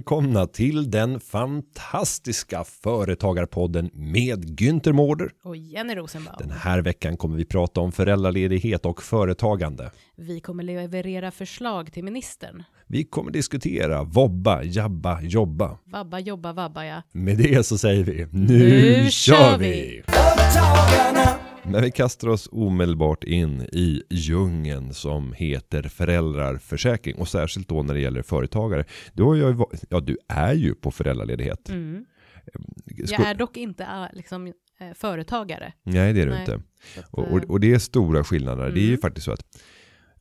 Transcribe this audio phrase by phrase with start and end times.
[0.00, 5.30] Välkomna till den fantastiska företagarpodden med Günther Mårder.
[5.44, 6.36] Och Jenny Rosenbaum.
[6.38, 9.90] Den här veckan kommer vi prata om föräldraledighet och företagande.
[10.16, 12.62] Vi kommer leverera förslag till ministern.
[12.86, 15.78] Vi kommer diskutera vobba, jabba, jobba.
[15.84, 17.02] Vabba, jobba, vabba ja.
[17.12, 18.58] Med det så säger vi nu,
[19.02, 19.66] Nu kör vi!
[19.66, 20.02] vi!
[21.64, 27.94] Men vi kastar oss omedelbart in i djungeln som heter föräldrarförsäkring och särskilt då när
[27.94, 28.84] det gäller företagare.
[29.12, 29.56] Du, har ju,
[29.88, 31.68] ja, du är ju på föräldraledighet.
[31.68, 32.04] Mm.
[32.84, 34.52] Jag är dock inte äh, liksom, eh,
[34.94, 35.72] företagare.
[35.82, 36.40] Nej, det är du Nej.
[36.40, 36.60] inte.
[37.10, 38.70] Och, eh, och, det är stora skillnader.
[38.70, 39.00] Det är ju Mm.
[39.00, 39.44] faktiskt så att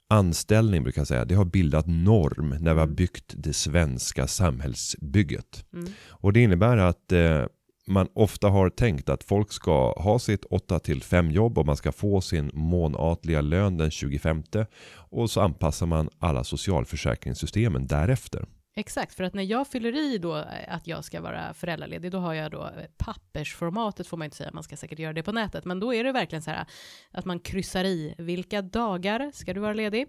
[0.07, 2.95] anställning brukar jag säga, det har bildat norm när vi har Mm.
[2.95, 5.65] byggt det svenska samhällsbygget.
[5.73, 5.85] mm.
[6.09, 7.45] Och det innebär att eh,
[7.89, 12.21] man ofta har tänkt att folk ska ha sitt 8-5 jobb och man ska få
[12.21, 14.43] sin månatliga lön den 25
[14.93, 18.45] och så anpassar man alla socialförsäkringssystemen därefter.
[18.75, 22.17] Exakt, för att när jag fyller i då eh, att jag ska vara föräldraledig, då
[22.17, 25.31] har jag då eh, pappersformatet får man inte säga, man ska säkert göra det på
[25.31, 26.65] nätet, men då är det verkligen så här
[27.11, 30.07] att man kryssar i vilka dagar ska du vara ledig?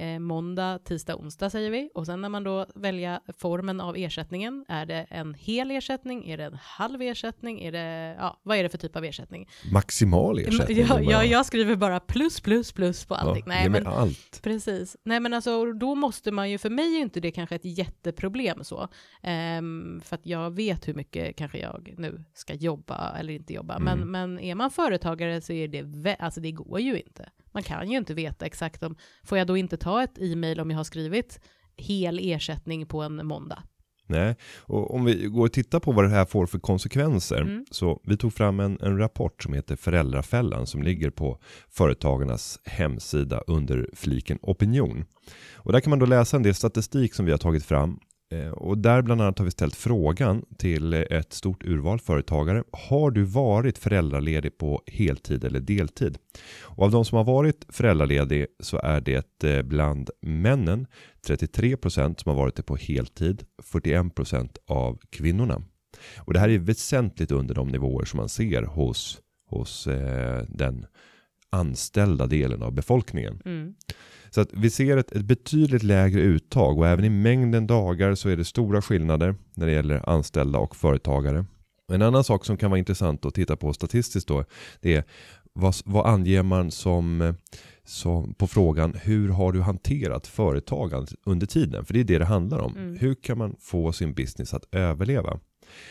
[0.00, 1.90] Eh, måndag, tisdag, onsdag säger vi.
[1.94, 6.28] Och sen när man då väljer formen av ersättningen, är det en hel ersättning?
[6.30, 7.60] Är det en halv ersättning?
[7.60, 9.48] Är det, ja, vad är det för typ av ersättning?
[9.72, 10.78] Maximal ersättning.
[10.78, 13.42] Ja, men ja, bara- jag skriver bara plus, plus, plus på allting.
[13.46, 14.40] Ja, Nej, men allt.
[14.42, 14.96] Precis.
[15.04, 18.64] Nej men alltså då måste man ju, för mig är inte det kanske ett jätteproblem
[18.64, 18.88] så.
[19.22, 23.78] Ehm, för att jag vet hur mycket kanske jag nu ska jobba eller inte jobba.
[23.78, 24.10] Men, Mm.
[24.10, 27.28] men är man företagare så är det, alltså det går ju inte.
[27.52, 30.70] Man kan ju inte veta exakt om, får jag då inte ta ett e-mail om
[30.70, 31.40] jag har skrivit
[31.76, 33.62] hel ersättning på en måndag?
[34.10, 37.40] Nej, och om vi går och tittar på vad det här får för konsekvenser.
[37.40, 37.64] Mm.
[37.70, 41.38] Så vi tog fram en, en rapport som heter Föräldrafällan som ligger på
[41.68, 45.04] Företagarnas hemsida under fliken opinion.
[45.54, 48.00] Och där kan man då läsa en del statistik som vi har tagit fram.
[48.30, 52.64] Eh, och där bland annat har vi ställt frågan till ett stort urval företagare.
[52.72, 56.18] Har du varit föräldraledig på heltid eller deltid?
[56.62, 60.86] Och av de som har varit föräldraledig så är det eh, bland männen
[61.26, 65.62] 33% som har varit det på heltid, 41% av kvinnorna.
[66.18, 70.86] Och det här är väsentligt under de nivåer som man ser hos, hos eh, den
[71.50, 73.42] anställda delen av befolkningen.
[73.44, 73.74] Mm.
[74.30, 78.28] Så att vi ser ett, ett betydligt lägre uttag och även i mängden dagar så
[78.28, 81.44] är det stora skillnader när det gäller anställda och företagare.
[81.92, 84.44] En annan sak som kan vara intressant att titta på statistiskt då,
[84.80, 85.04] det är
[85.52, 87.34] vad, vad anger man som,
[87.84, 91.84] som på frågan hur har du hanterat företagandet under tiden?
[91.84, 92.76] För det är det det handlar om.
[92.76, 92.96] Mm.
[92.96, 95.40] Hur kan man få sin business att överleva?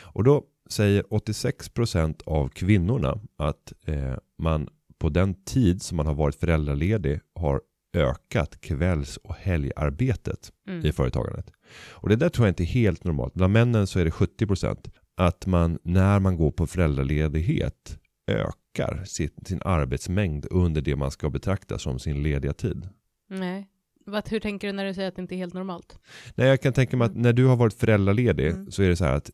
[0.02, 4.70] Och då säger 86% av kvinnorna att eh, man
[5.00, 7.62] på den tid som man har varit föräldraledig har
[7.94, 10.86] ökat kvälls och helgarbetet Mm.
[10.86, 11.52] i företagandet.
[11.92, 13.34] Och det där tror jag inte är helt normalt.
[13.34, 18.00] Bland männen så är det 70% att man när man går på föräldraledighet
[18.32, 22.90] ökar sin, sin arbetsmängd under det man ska betrakta som sin lediga tid.
[23.30, 23.68] Nej.
[24.10, 26.00] Vad, hur tänker du när du säger att det inte är helt normalt?
[26.36, 28.72] Nej, jag kan tänka mig att när du har varit föräldraledig Mm.
[28.72, 29.30] så är det så här att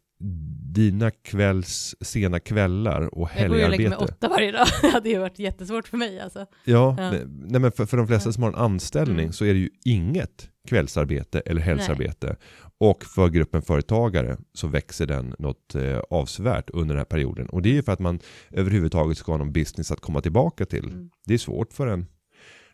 [0.74, 4.14] dina kvälls, sena kvällar och Jag går ju och lägger mig helgarbete.
[4.14, 4.68] åtta varje dag.
[4.82, 6.40] Det hade ju varit jättesvårt för mig alltså.
[6.64, 7.12] Ja, Ja.
[7.12, 9.34] nej, men för, för de flesta som har en anställning Mm.
[9.34, 12.36] så är det ju inget kvällsarbete eller helgsarbete.
[12.78, 17.50] Och för gruppen företagare så växer den något eh, avsevärt under den här perioden.
[17.50, 18.20] Och det är ju för att man
[18.52, 20.86] överhuvudtaget ska ha någon business att komma tillbaka till.
[20.86, 21.10] Mm.
[21.26, 22.06] Det är svårt för en,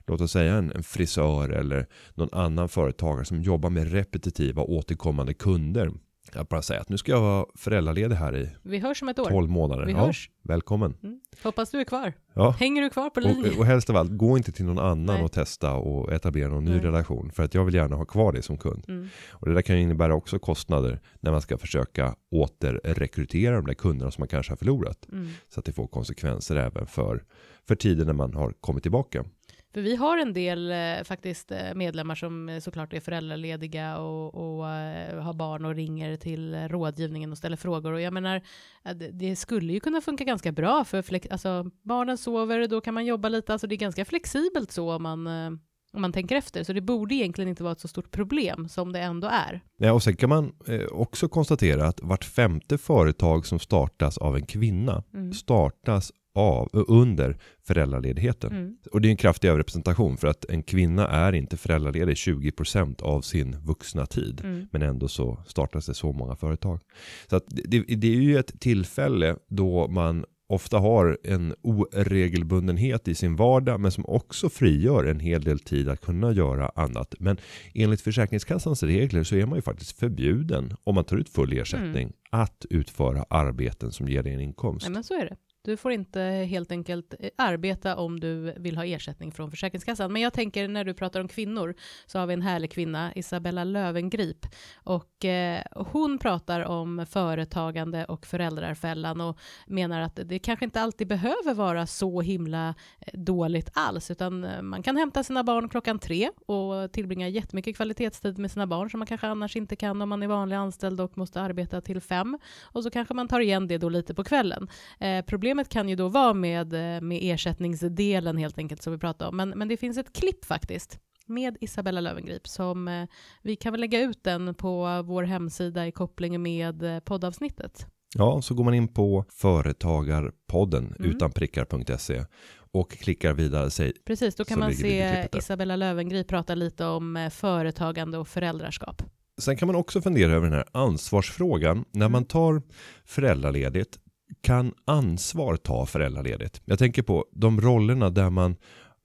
[0.08, 5.34] låt oss säga en, en frisör eller någon annan företagare som jobbar med repetitiva återkommande
[5.34, 5.92] kunder.
[6.34, 9.20] Jag bara säga att nu ska jag vara föräldraledig här i Vi hörs om ett
[9.20, 9.30] år.
[9.30, 9.86] 12 månader.
[9.86, 10.30] Vi ja, hörs.
[10.44, 10.96] välkommen.
[11.04, 11.20] Mm.
[11.44, 12.14] Hoppas du är kvar.
[12.34, 12.50] Ja.
[12.50, 13.54] Hänger du kvar på linjen?
[13.54, 15.24] Och, och helst av allt, gå inte till någon annan Nej.
[15.24, 16.80] och testa och etablera någon ny Nej.
[16.80, 17.32] relation.
[17.32, 18.86] För att jag vill gärna ha kvar det som kund.
[18.88, 19.08] Mm.
[19.30, 23.74] Och det där kan ju innebära också kostnader när man ska försöka återrekrytera de där
[23.74, 25.08] kunderna som man kanske har förlorat.
[25.12, 25.30] Mm.
[25.50, 27.24] Så att det får konsekvenser även för,
[27.68, 29.26] för tiden när man har kommit tillbaka.
[29.74, 34.36] För vi har en del eh, faktiskt eh, medlemmar som eh, såklart är föräldralediga och,
[34.36, 37.92] och eh, har barn och ringer till rådgivningen och ställer frågor.
[37.94, 38.42] Och jag menar,
[38.86, 42.82] eh, det, det skulle ju kunna funka ganska bra för flex, alltså, barnen sover, då
[42.82, 43.54] kan man jobba lite.
[43.54, 45.52] Alltså det är ganska flexibelt så om man, eh,
[45.94, 46.64] om man tänker efter.
[46.64, 49.62] Så det borde egentligen inte vara ett så stort problem som det ändå är.
[49.78, 50.54] Ja, och sen kan man
[50.92, 55.34] också konstatera att vart femte företag som startas av en kvinna Mm.
[55.34, 58.52] startas av, under föräldraledigheten.
[58.52, 58.78] Mm.
[58.92, 63.22] Och det är en kraftig överrepresentation för att en kvinna är inte föräldraledig 20% av
[63.22, 64.42] sin vuxna tid.
[64.44, 64.68] Mm.
[64.72, 66.82] Men ändå så startas det så många företag.
[67.30, 73.16] Så att det, det är ju ett tillfälle då man ofta har en oregelbundenhet i
[73.16, 77.16] sin vardag men som också frigör en hel del tid att kunna göra annat.
[77.20, 77.38] Men
[77.74, 82.04] enligt Försäkringskassans regler så är man ju faktiskt förbjuden om man tar ut full ersättning
[82.04, 82.14] Mm.
[82.44, 84.86] att utföra arbeten som ger dig en inkomst.
[84.86, 85.36] Nej, men så är det.
[85.64, 90.14] Du får inte helt enkelt eh, arbeta om du vill ha ersättning från Försäkringskassan.
[90.14, 91.76] Men jag tänker när du pratar om kvinnor
[92.06, 94.46] så har vi en härlig kvinna, Isabella Lövengrip.
[94.84, 101.08] Och eh, hon pratar om företagande och föräldrarfällan och menar att det kanske inte alltid
[101.08, 106.00] behöver vara så himla eh, dåligt alls, utan eh, man kan hämta sina barn klockan
[106.00, 110.10] tre och tillbringa jättemycket kvalitetstid med sina barn som man kanske annars inte kan om
[110.10, 112.38] man är vanlig anställd och måste arbeta till fem.
[112.64, 114.68] Och så kanske man tar igen det då lite på kvällen.
[115.00, 119.30] Eh, problemet kan ju då vara med, eh, med ersättningsdelen helt enkelt som vi pratade
[119.30, 119.38] om.
[119.38, 123.06] Men, men det finns ett klipp faktiskt med Isabella Lövengrip som eh,
[123.44, 127.86] vi kan väl lägga ut den på vår hemsida i koppling med eh, poddavsnittet.
[128.16, 131.12] Ja, så går man in på företagarpodden Mm.
[131.12, 132.26] utanprickar.se
[132.74, 133.94] och klickar vidare sig.
[134.06, 135.28] Precis, då kan man se.
[135.38, 139.02] Isabella Lövengrip prata lite om företagande och föräldraskap.
[139.42, 141.86] Sen kan man också fundera över den här ansvarsfrågan.
[141.92, 142.12] När Mm.
[142.12, 142.62] man tar
[143.06, 144.00] föräldraledigt,
[144.42, 146.62] kan ansvar ta föräldraledigt?
[146.66, 148.56] Jag tänker på de rollerna där man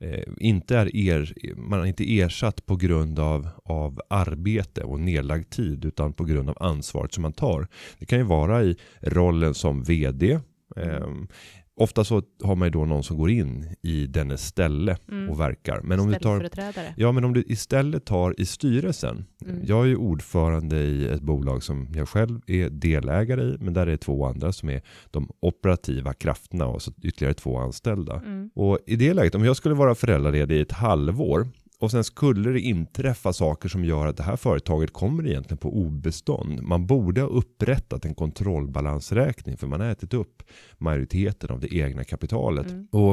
[0.01, 5.51] eh, inte är er, man är inte ersatt på grund av, av arbete och nedlagd
[5.51, 7.69] tid utan på grund av ansvaret som man tar.
[7.99, 10.41] Det kan ju vara i rollen som vd.
[10.77, 11.07] Eh,
[11.77, 15.31] ofta så har man ju då någon som går in i dennes ställe Mm.
[15.31, 15.81] och verkar.
[15.81, 16.49] Men om du tar.
[16.97, 19.25] Ja, men om du istället tar i styrelsen.
[19.47, 19.61] Mm.
[19.67, 23.87] Jag är ju ordförande i ett bolag som jag själv är delägare i, men där
[23.87, 28.15] är två andra som är de operativa krafterna och så ytterligare två anställda.
[28.27, 28.51] Mm.
[28.55, 31.49] Och i det läget, om jag skulle vara föräldraledig i ett halvår
[31.81, 35.77] och sen skulle det inträffa saker som gör att det här företaget kommer egentligen på
[35.77, 36.63] obestånd.
[36.63, 40.43] Man borde ha upprättat en kontrollbalansräkning för man har ätit upp
[40.79, 42.71] majoriteten av det egna kapitalet.
[42.71, 42.87] Mm.
[42.93, 43.11] Och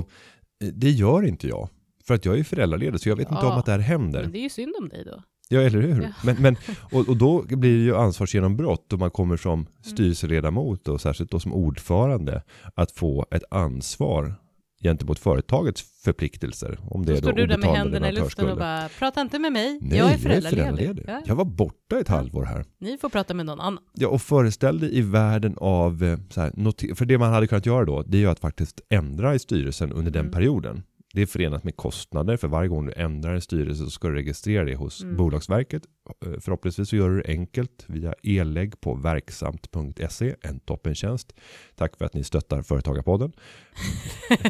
[0.64, 1.70] eh, det gör inte jag.
[2.08, 4.22] För att jag är föräldraledig så jag vet inte Ja, om att det här händer.
[4.22, 5.24] Men det är ju synd om dig då.
[5.50, 6.02] Ja, eller hur?
[6.02, 6.10] Ja.
[6.24, 6.56] Men, men,
[6.92, 9.68] och, och då blir det ju ansvarsgenombrott om man kommer som Mm.
[9.84, 12.44] styrelseledamot och särskilt då som ordförande
[12.76, 14.36] att få ett ansvar
[14.84, 16.80] gentemot företagets förpliktelser.
[16.90, 19.40] Om det är då står du där med händerna i luften och bara, prata inte
[19.40, 20.64] med mig, Nej, jag är föräldraledig.
[20.64, 21.04] föräldraledig.
[21.08, 21.22] Ja.
[21.26, 22.66] Jag var borta ett halvår här.
[22.80, 23.84] Ni får prata med någon annan.
[23.94, 27.66] Ja, och föreställ dig i världen av, eh, så här, för det man hade kunnat
[27.66, 30.32] göra då, det är ju att faktiskt ändra i styrelsen under den Mm.
[30.34, 30.84] perioden.
[31.16, 34.16] Det är förenat med kostnader, för varje gång du ändrar en styrelse så ska du
[34.16, 35.18] registrera det hos Mm.
[35.18, 35.84] Bolagsverket.
[36.26, 41.34] Eh, Förhoppningsvis så gör du det enkelt via e-lägg på verksamt.se, en toppentjänst.
[41.76, 43.34] Tack för att ni stöttar Företagarpodden.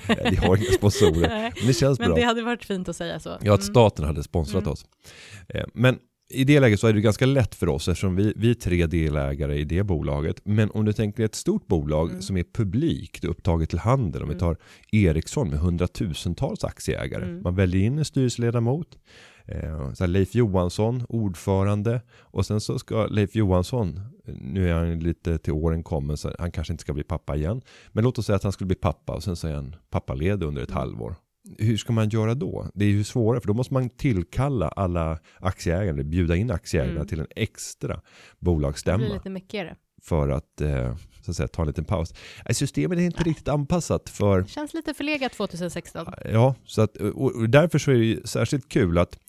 [0.30, 1.30] Vi har inga sponsorer,
[1.60, 2.16] men det känns Men bra.
[2.16, 3.30] det hade varit fint att säga så.
[3.30, 3.74] Ja, att Mm.
[3.74, 4.72] staten hade sponsrat Mm.
[4.74, 4.86] oss.
[5.50, 6.00] Eh, Men
[6.34, 8.86] i det läget så är det ganska lätt för oss eftersom vi, vi är tre
[8.86, 10.42] delägare i det bolaget.
[10.44, 12.22] Men om du tänker ett stort bolag Mm.
[12.22, 14.22] som är publikt upptaget till handel.
[14.22, 14.40] Om vi Mm.
[14.40, 14.58] tar
[14.92, 17.24] Ericsson med hundratusentals aktieägare.
[17.26, 17.42] Mm.
[17.44, 18.98] Man väljer in en styrelseledamot.
[19.46, 22.02] Eh, så Leif Johansson, ordförande.
[22.20, 26.52] Och sen så ska Leif Johansson, nu är han lite till åren kommen så han
[26.52, 27.62] kanske inte ska bli pappa igen.
[27.92, 30.46] Men låt oss säga att han skulle bli pappa och sen så är han pappaledig
[30.48, 30.80] under ett Mm.
[30.80, 31.16] halvår
[31.58, 32.68] hur ska man göra då?
[32.74, 36.96] Det är ju svårare för då måste man tillkalla alla aktieägare, eller bjuda in aktieägarna
[36.96, 37.08] Mm.
[37.08, 38.02] till en extra Det
[38.40, 42.14] bolagsstämma blir lite mycket för att, eh, så att säga, ta en liten paus.
[42.46, 46.06] Nej, Systemet är inte riktigt anpassat för, Känns lite förlegat 2016.
[46.32, 49.20] ja, så att, och och därför så är det ju särskilt kul att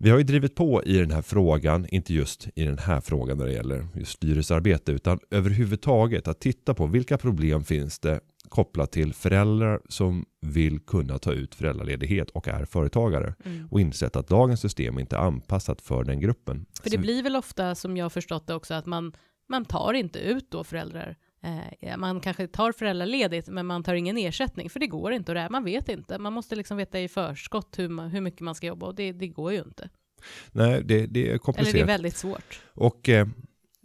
[0.00, 3.38] vi har ju drivit på i den här frågan, inte just i den här frågan
[3.38, 8.92] när det gäller just styrelsearbete, utan överhuvudtaget att titta på vilka problem finns det kopplat
[8.92, 13.68] till föräldrar som vill kunna ta ut föräldraledighet och är företagare Mm.
[13.70, 16.66] och insett att dagens system inte är anpassat för den gruppen.
[16.82, 19.12] För det Så- blir väl ofta, som jag förstått det också, att man,
[19.48, 21.16] man tar inte ut då föräldrar.
[21.80, 25.30] Eh, man kanske tar föräldraledigt, men man tar ingen ersättning, för det går inte.
[25.30, 26.18] Och det här, man vet inte.
[26.18, 29.12] Man måste liksom veta i förskott hur, man, hur mycket man ska jobba, och det,
[29.12, 29.88] det går ju inte.
[30.52, 31.74] Nej, det, det är Eller komplicerat.
[31.74, 32.62] det är väldigt svårt.
[32.74, 33.26] Och eh,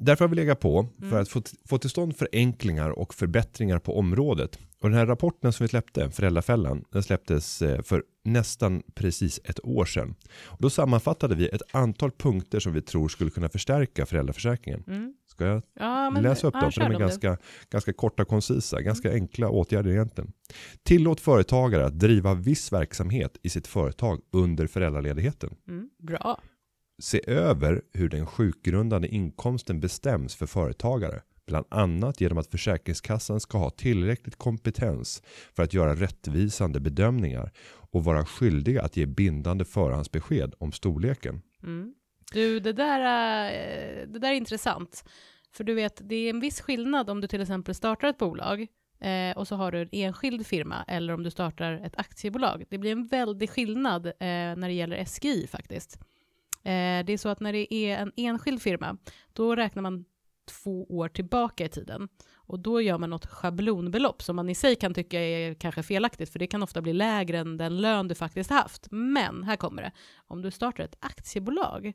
[0.03, 1.21] därför har vi legat på för Mm.
[1.21, 4.59] att få, få till stånd förenklingar och förbättringar på området.
[4.79, 9.65] Och den här rapporten som vi släppte, Föräldrafällan, den släpptes eh, för nästan precis ett
[9.65, 10.15] år sedan.
[10.43, 14.83] Och då sammanfattade vi ett antal punkter som vi tror skulle kunna förstärka föräldraförsäkringen.
[14.87, 15.13] Mm.
[15.27, 16.71] Ska jag Ja, men, läsa upp ja, dem?
[16.71, 17.37] För de är ganska,
[17.69, 20.31] ganska korta och koncisa, ganska enkla åtgärder egentligen.
[20.83, 25.55] Tillåt företagare att driva viss verksamhet i sitt företag under föräldraledigheten.
[25.67, 25.89] Mm.
[25.99, 26.39] Bra.
[27.01, 31.21] Se över hur den sjukgrundande inkomsten bestäms för företagare.
[31.45, 35.21] Bland annat genom att Försäkringskassan ska ha tillräckligt kompetens
[35.55, 37.51] för att göra rättvisande bedömningar
[37.91, 41.41] och vara skyldiga att ge bindande förhandsbesked om storleken.
[41.63, 41.93] Mm.
[42.33, 45.03] Du, det där, är, det där är intressant.
[45.51, 48.67] För du vet, det är en viss skillnad om du till exempel startar ett bolag
[48.99, 52.63] eh, och så har du en enskild firma eller om du startar ett aktiebolag.
[52.69, 55.99] Det blir en väldig skillnad eh, när det gäller SGI faktiskt.
[56.63, 58.97] Eh, det är så att när det är en enskild firma,
[59.33, 60.05] då räknar man
[60.45, 62.07] två år tillbaka i tiden.
[62.33, 66.29] Och då gör man något schablonbelopp som man i sig kan tycka är kanske felaktigt,
[66.29, 68.87] för det kan ofta bli lägre än den lön du faktiskt haft.
[68.91, 69.91] Men, här kommer det,
[70.27, 71.93] om du startar ett aktiebolag,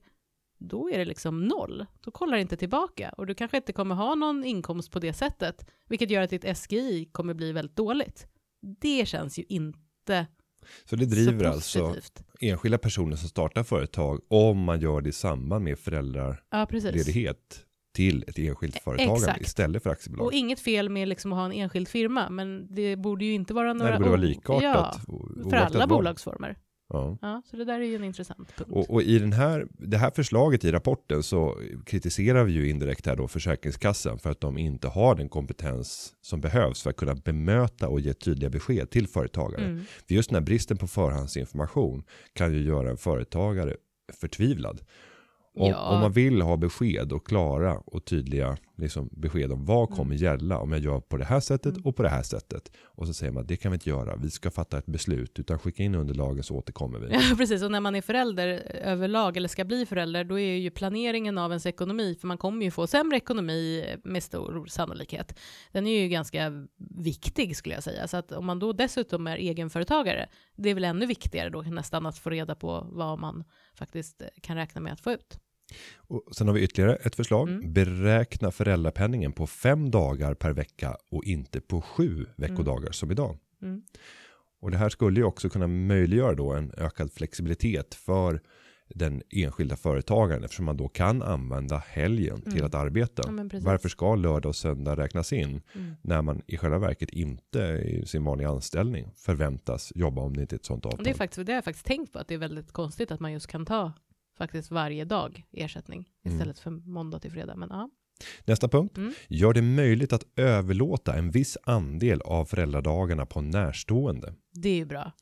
[0.59, 1.87] då är det liksom noll.
[2.01, 5.13] Då kollar det inte tillbaka och du kanske inte kommer ha någon inkomst på det
[5.13, 8.27] sättet, vilket gör att ditt SGI kommer bli väldigt dåligt.
[8.61, 10.27] Det känns ju inte
[10.85, 11.95] Så det driver så alltså.
[12.41, 17.65] Enskilda personer som startar företag om man gör det i samband med Ja, föräldraledighet
[17.95, 19.41] till ett enskilt företagande Exakt.
[19.41, 20.27] istället för aktiebolag.
[20.27, 23.55] Och inget fel med liksom att ha en enskild firma, men det borde ju inte
[23.55, 23.91] vara några...
[23.91, 25.01] Nej, det borde vara likartat.
[25.07, 26.57] Ja, för alla bolagsformer.
[26.89, 27.19] Ja.
[27.23, 28.71] Ja, så det där är ju en intressant punkt.
[28.71, 33.07] Och, och i den här, det här förslaget i rapporten så kritiserar vi ju indirekt
[33.07, 37.15] här då Försäkringskassan för att de inte har den kompetens som behövs för att kunna
[37.15, 39.65] bemöta och ge tydliga besked till företagare.
[39.65, 39.85] Mm.
[40.09, 42.03] För just den här bristen på förhandsinformation
[42.33, 43.77] kan ju göra en företagare
[44.21, 44.81] förtvivlad.
[45.55, 45.89] Om, Ja.
[45.95, 50.59] om man vill ha besked och klara och tydliga liksom, besked om vad kommer gälla
[50.59, 51.87] om jag gör på det här sättet Mm.
[51.87, 52.73] och på det här sättet.
[52.85, 55.59] Och så säger man det kan vi inte göra, vi ska fatta ett beslut utan
[55.59, 57.07] skicka in underlagen så återkommer vi.
[57.15, 57.63] Ja, precis.
[57.63, 58.49] Och när man är förälder
[58.85, 62.65] överlag, eller ska bli förälder, då är ju planeringen av ens ekonomi, för man kommer
[62.65, 65.39] ju få sämre ekonomi med stor sannolikhet.
[65.73, 66.53] Den är ju ganska
[66.99, 68.09] viktig skulle jag säga.
[68.09, 72.07] Så att om man då dessutom är egenföretagare, det är väl ännu viktigare då nästan
[72.07, 73.45] att få reda på vad man
[73.75, 75.39] faktiskt kan räkna med att få ut.
[75.97, 77.49] Och sen har vi ytterligare ett förslag.
[77.49, 77.73] Mm.
[77.73, 83.39] Beräkna föräldrapenningen på fem dagar per vecka och inte på sju veckodagar som idag.
[83.63, 83.83] Mm.
[84.61, 88.41] Och det här skulle ju också kunna möjliggöra då en ökad flexibilitet för
[88.95, 92.65] den enskilda företagaren eftersom man då kan använda helgen till Mm.
[92.67, 93.23] att arbeta.
[93.53, 93.59] Ja.
[93.61, 95.95] Varför ska lördag och söndag räknas in Mm.
[96.03, 100.55] när man i själva verket inte i sin vanliga anställning förväntas jobba om det inte
[100.55, 101.05] är ett sånt avtal?
[101.05, 103.21] Det, är faktiskt, det har jag faktiskt tänkt på, att det är väldigt konstigt att
[103.21, 103.93] man just kan ta
[104.39, 106.37] faktiskt varje dag ersättning Mm.
[106.37, 107.57] istället för måndag till fredag.
[107.57, 107.91] Men ja,
[108.45, 108.97] Nästa punkt.
[108.97, 109.13] Mm.
[109.29, 114.35] Gör det möjligt att överlåta en viss andel av föräldradagarna på närstående.
[114.53, 115.13] det är ju bra.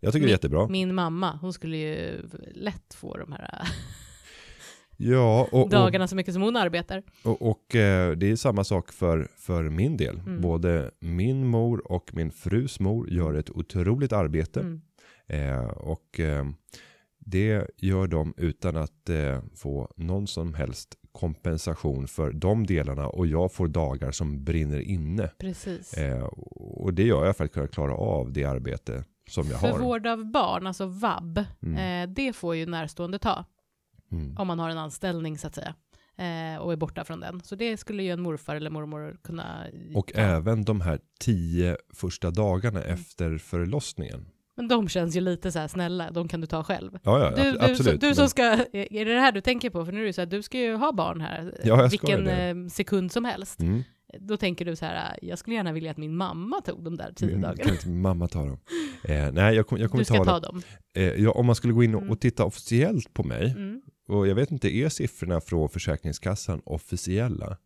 [0.00, 0.68] Jag tycker det är jättebra.
[0.68, 2.22] Min mamma, hon skulle ju
[2.54, 3.68] lätt få de här
[5.02, 7.02] Ja, och, och, dagarna så mycket som hon arbetar.
[7.24, 10.18] och, och eh, det är samma sak för, för min del.
[10.18, 10.40] Mm.
[10.40, 14.60] Både min mor och min frus mor gör ett otroligt arbete.
[14.60, 14.80] Mm.
[15.26, 16.46] Eh, och eh,
[17.20, 23.26] det gör de utan att eh, få någon som helst kompensation för de delarna och
[23.26, 25.30] jag får dagar som brinner inne.
[25.38, 25.94] Precis.
[25.94, 29.68] Eh, och det gör jag för att kunna klara av det arbete som jag För
[29.68, 29.78] har.
[29.78, 32.08] vård av barn, alltså vab, Mm.
[32.10, 33.44] eh, det får ju närstående ta
[34.12, 34.36] Mm.
[34.38, 35.74] om man har en anställning så att säga
[36.16, 37.40] eh, och är borta från den.
[37.44, 40.20] Så det skulle ju en morfar eller mormor kunna Och ta.
[40.20, 42.94] även de här tio första dagarna Mm.
[42.94, 44.26] efter förlossningen.
[44.60, 46.98] Men de känns ju lite så här snälla, de kan du ta själv.
[47.02, 48.00] Ja, ja Du, ab- du, absolut.
[48.00, 49.84] du men- som ska, är det det här du tänker på?
[49.84, 52.54] För nu är det så här, du ska ju ha barn här, Ja, vilken eh,
[52.70, 53.60] sekund som helst.
[53.60, 53.82] Mm.
[54.18, 57.12] Då tänker du så här, jag skulle gärna vilja att min mamma tog de där
[57.16, 57.62] tio Mm, dagarna.
[57.64, 58.58] Kan inte mamma ta dem?
[59.04, 60.40] Eh, nej, jag, kom, jag kommer Du ska ta, ta dem.
[60.94, 61.02] dem.
[61.04, 62.12] Eh, ja, om man skulle gå in och, Mm.
[62.12, 63.50] och titta officiellt på mig.
[63.56, 63.82] Mm.
[64.08, 67.56] Och jag vet inte, är siffrorna från Försäkringskassan officiella?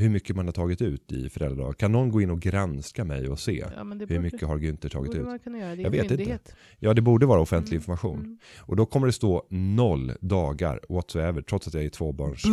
[0.00, 1.76] Hur mycket man har tagit ut i föräldradag?
[1.78, 3.64] Kan någon gå in och granska mig och se?
[3.76, 5.24] Ja, Hur mycket har Günther tagit ut?
[5.24, 5.76] man kunna göra.
[5.76, 6.16] Det är Jag vet inte.
[6.16, 6.54] myndighet.
[6.78, 8.18] Ja, det borde vara offentlig Mm, information.
[8.18, 8.38] Mm.
[8.60, 12.50] Och då kommer det stå noll dagar whatsoever, trots att jag är tvåbarnsfar.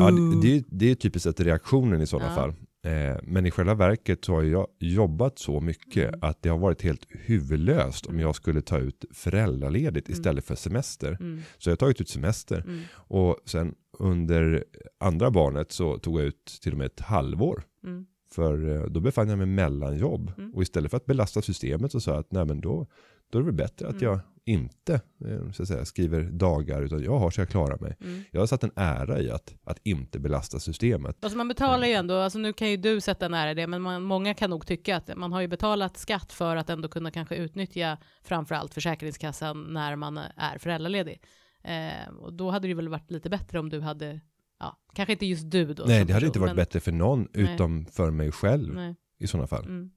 [0.00, 2.34] Ja, det, det, är- det är typiskt sett reaktionen i sådana Ja.
[2.34, 2.52] fall.
[2.84, 6.20] Eh, men i själva verket så har jag jobbat så mycket Mm.
[6.22, 10.18] att det har varit helt huvudlöst om jag skulle ta ut föräldraledigt Mm.
[10.18, 11.16] istället för semester.
[11.20, 11.40] Mm.
[11.58, 12.80] Så jag har tagit ut semester Mm.
[12.94, 14.64] och sen under
[14.98, 17.62] andra barnet så tog jag ut till och med ett halvår.
[17.84, 18.06] Mm.
[18.30, 20.32] För eh, då befann jag mig mellan jobb.
[20.38, 20.54] Mm.
[20.54, 22.86] Och istället för att belasta systemet så sa jag att nej men då,
[23.30, 24.04] då är det väl bättre att Mm.
[24.04, 27.96] jag inte eh, så att säga, skriver dagar utan jag har så jag klarar mig.
[28.00, 28.22] Mm.
[28.30, 31.24] Jag har satt en ära i att, att inte belasta systemet.
[31.24, 33.66] Alltså man betalar ju ändå, alltså nu kan ju du sätta en ära i det,
[33.66, 36.88] men man, många kan nog tycka att man har ju betalat skatt för att ändå
[36.88, 41.20] kunna kanske utnyttja framförallt Försäkringskassan när man är föräldraledig.
[41.66, 44.20] Eh, och då hade det väl varit lite bättre om du hade,
[44.60, 45.84] ja, kanske inte just du då.
[45.86, 47.54] Nej, det hade person, inte varit men- bättre för någon Nej.
[47.54, 48.94] utom för mig själv Nej.
[49.18, 49.64] i sådana fall.
[49.64, 49.90] Mm.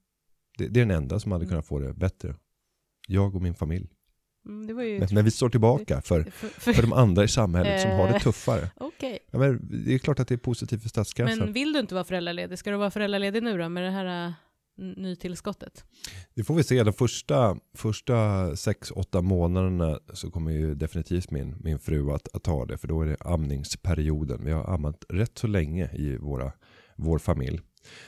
[0.57, 1.49] Det, det är den enda som hade Mm.
[1.49, 2.35] kunnat få det bättre.
[3.07, 3.89] Jag och min familj.
[4.45, 4.75] Mm.
[4.99, 8.07] Men, men vi står tillbaka för, för, för, för de andra i samhället som har
[8.07, 8.69] det Eh, tuffare.
[8.77, 9.19] Okej.
[9.31, 11.39] Ja, men det är klart att det är positivt för statskassan.
[11.39, 12.59] Men vill du inte vara föräldraledig?
[12.59, 14.33] Ska du vara föräldraledig nu då med det här
[14.79, 15.85] nytillskottet?
[16.33, 16.83] Det får vi se.
[16.83, 22.43] De första, första sex, åtta månaderna så kommer ju definitivt min, min fru att, att
[22.43, 22.77] ta det.
[22.77, 24.45] För då är det amningsperioden.
[24.45, 26.51] Vi har ammat rätt så länge i våra,
[26.95, 27.61] vår familj.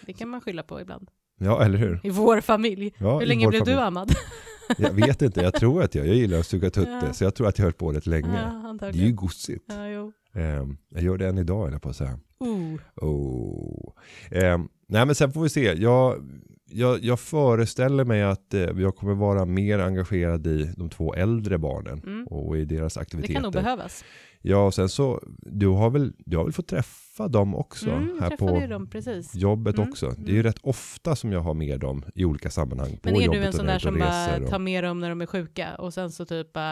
[0.06, 1.10] Det kan man skylla på ibland.
[1.40, 2.00] Ja, eller hur?
[2.04, 2.94] I vår familj.
[2.98, 3.76] Ja, Hur länge blev familj.
[3.78, 4.12] du ammad?
[4.78, 7.02] Jag vet inte, jag tror att jag, jag gillar att suga tutte.
[7.08, 7.14] Ja.
[7.14, 8.52] Så jag tror att jag har höll på rätt länge.
[8.64, 9.66] Ja, Det är ju gosigt.
[9.68, 10.12] Ja.
[10.42, 12.20] Ehm, jag gör det än idag, eller på att säga.
[12.44, 12.76] Uh.
[12.96, 13.94] Oh.
[14.32, 15.74] Ehm, nej men sen får vi se.
[15.74, 16.30] Jag,
[16.74, 21.58] jag, jag föreställer mig att eh, jag kommer vara mer engagerad i de två äldre
[21.58, 22.28] barnen Mm.
[22.28, 23.34] och i deras Det aktiviteter.
[23.34, 24.04] kan nog behövas.
[24.44, 28.18] Ja, och sen så, du har väl, du har väl fått träffa dem också Mm,
[28.22, 29.36] här på dem precis.
[29.36, 30.10] jobbet Mm, också.
[30.18, 30.44] Det är ju mm.
[30.44, 33.00] rätt ofta som jag har med dem i olika sammanhang.
[33.04, 35.26] Men är du en sån där som bara och- tar med dem när de är
[35.26, 36.64] sjuka och sen så typ eh,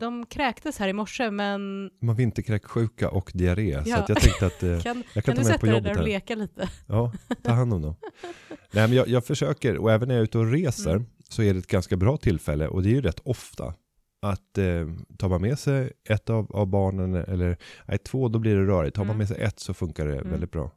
[0.00, 3.82] de kräktes här i morse men De har vinterkräksjuka och diarré.
[3.84, 3.96] Så Ja.
[3.96, 5.74] att jag tänkte att eh, kan, jag kan kan du ta med sätta på dig
[5.74, 6.68] jobbet där och leka lite?
[6.86, 7.94] Ja, ta hand om dem.
[8.72, 11.06] Nej, men jag, jag försöker, och även när jag är ute och reser, Mm.
[11.28, 13.74] så är det ett ganska bra tillfälle, och det är ju rätt ofta,
[14.22, 17.56] att eh, tar man med sig ett av, av barnen, eller
[17.86, 18.96] nej, två, då blir det rörigt.
[18.96, 19.18] Tar man Mm.
[19.18, 20.30] med sig ett så funkar det Mm.
[20.30, 20.70] väldigt bra.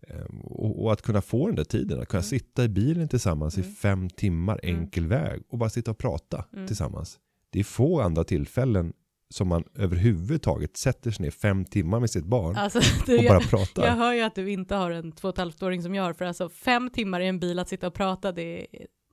[0.00, 2.28] Eh, och, och att kunna få den där tiden, att kunna Mm.
[2.28, 3.68] sitta i bilen tillsammans Mm.
[3.70, 4.80] i fem timmar Mm.
[4.80, 6.66] enkel väg och bara sitta och prata Mm.
[6.66, 7.18] tillsammans.
[7.50, 8.92] Det är få andra tillfällen
[9.30, 13.32] som man överhuvudtaget sätter sig ner fem timmar med sitt barn Alltså, du, och bara
[13.40, 13.86] jag, pratar.
[13.86, 16.02] jag hör ju att du inte har en två och ett halvt åring som jag
[16.02, 18.66] har, för alltså fem timmar i en bil att sitta och prata, det är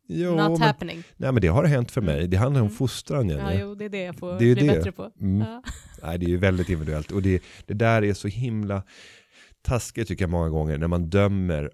[0.07, 1.03] Jo, not men- happening.
[1.17, 2.15] Nej men det har hänt för Mm.
[2.15, 2.27] mig.
[2.27, 2.77] Det handlar om Mm.
[2.77, 3.61] fostran Ja, Jenny.
[3.61, 4.73] jo, det är det jag får Det är bli det.
[4.75, 5.11] bättre på.
[5.21, 5.39] Mm.
[5.39, 5.63] Ja.
[6.03, 7.11] Nej det är ju väldigt individuellt.
[7.11, 8.83] Och det, det där är så himla
[9.61, 11.71] taskigt tycker jag många gånger när man dömer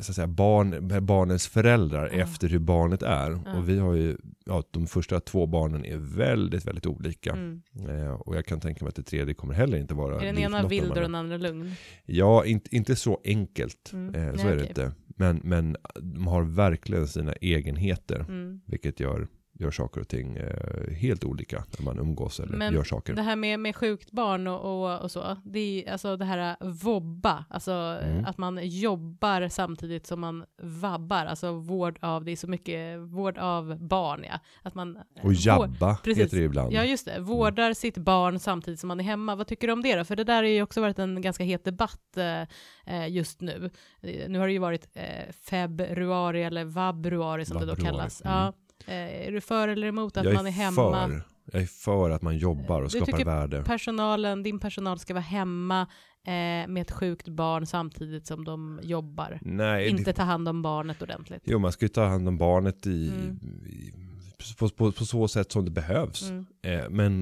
[0.00, 2.18] så att säga, barn, barnens föräldrar Ja.
[2.22, 3.30] efter hur barnet är.
[3.44, 3.56] Ja.
[3.56, 7.30] Och vi har ju, ja, de första två barnen är väldigt, väldigt olika.
[7.32, 7.62] Mm.
[7.88, 10.38] Eh, och jag kan tänka mig att det tredje kommer heller inte vara Är den
[10.38, 11.74] ena vild och den andra lugn?
[12.06, 13.90] Ja, inte, inte så enkelt.
[13.92, 14.14] Mm.
[14.14, 14.92] Eh, så Nej, är det inte.
[15.16, 18.20] Men, men de har verkligen sina egenheter.
[18.20, 18.60] Mm.
[18.66, 19.28] Vilket gör,
[19.62, 23.14] gör saker och ting eh, helt olika när man umgås eller Men gör saker.
[23.14, 26.56] Det här med, med sjukt barn och, och, och så, det är alltså det här
[26.60, 28.24] vobba, alltså Mm.
[28.24, 33.38] att man jobbar samtidigt som man vabbar, alltså vård av, det är så mycket vård
[33.38, 34.38] av barn ja.
[34.62, 36.24] Att man, Och vård- jabba precis.
[36.24, 36.72] heter det ibland.
[36.72, 39.36] Ja just det, vårdar sitt barn samtidigt som man är hemma.
[39.36, 40.04] Vad tycker du om det då?
[40.04, 42.42] För det där har ju också varit en ganska het debatt eh,
[42.96, 43.70] eh, just nu.
[44.00, 48.22] Eh, Nu har det ju varit eh, februari eller vabruari som det då Vabruari, kallas.
[48.24, 48.34] mm.
[48.36, 48.52] Ja.
[48.86, 51.08] Eh, är du för eller emot att jag man är hemma?
[51.08, 53.62] För, jag är för att man jobbar och Du skapar tycker värde.
[53.62, 55.80] Personalen, din personal ska vara hemma
[56.26, 56.32] eh,
[56.68, 59.38] med ett sjukt barn samtidigt som de jobbar.
[59.42, 61.42] Nej, Inte det, ta hand om barnet ordentligt.
[61.44, 63.38] jo, man ska ju ta hand om barnet i, Mm.
[63.66, 63.92] i
[64.58, 66.30] på, på, på så sätt som det behövs.
[66.30, 66.46] Mm.
[66.62, 67.20] Eh, men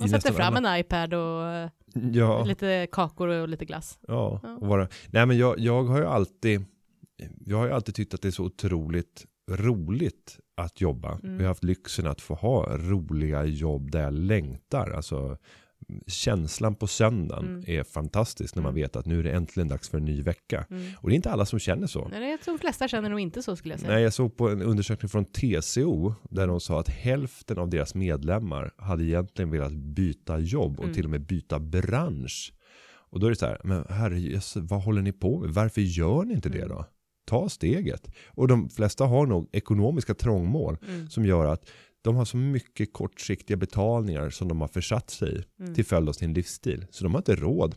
[0.00, 1.70] Man sätter fram alla- en iPad och eh,
[2.12, 3.98] Ja, lite kakor och lite glass.
[4.08, 4.56] ja, Ja.
[4.56, 6.64] och vara, nej men jag, jag har ju alltid,
[7.46, 11.18] jag har ju alltid tyckt att det är så otroligt roligt att jobba.
[11.22, 11.36] Mm.
[11.36, 14.90] Vi har haft lyxen att få ha roliga jobb där jag längtar.
[14.90, 15.36] Alltså
[16.06, 17.64] känslan på söndagen Mm.
[17.66, 18.82] är fantastisk när man Mm.
[18.82, 20.66] vet att nu är det äntligen dags för en ny vecka.
[20.70, 20.92] Mm.
[20.98, 22.08] Och det är inte alla som känner så.
[22.08, 23.92] Nej, de flesta känner nog inte så skulle jag säga.
[23.92, 27.94] Nej, jag såg på en undersökning från TCO där de sa att hälften av deras
[27.94, 30.94] medlemmar hade egentligen velat byta jobb och Mm.
[30.94, 32.52] till och med byta bransch.
[33.12, 35.50] Och då är det så här, men herrejösses, vad håller ni på med?
[35.50, 36.68] Varför gör ni inte det Mm.
[36.68, 36.84] då?
[37.30, 38.10] Ta steget.
[38.28, 41.08] Och de flesta har nog ekonomiska trångmål Mm.
[41.10, 41.70] som gör att
[42.02, 45.74] de har så mycket kortsiktiga betalningar som de har försatt sig i Mm.
[45.74, 46.86] till följd av sin livsstil.
[46.90, 47.74] Så de har inte råd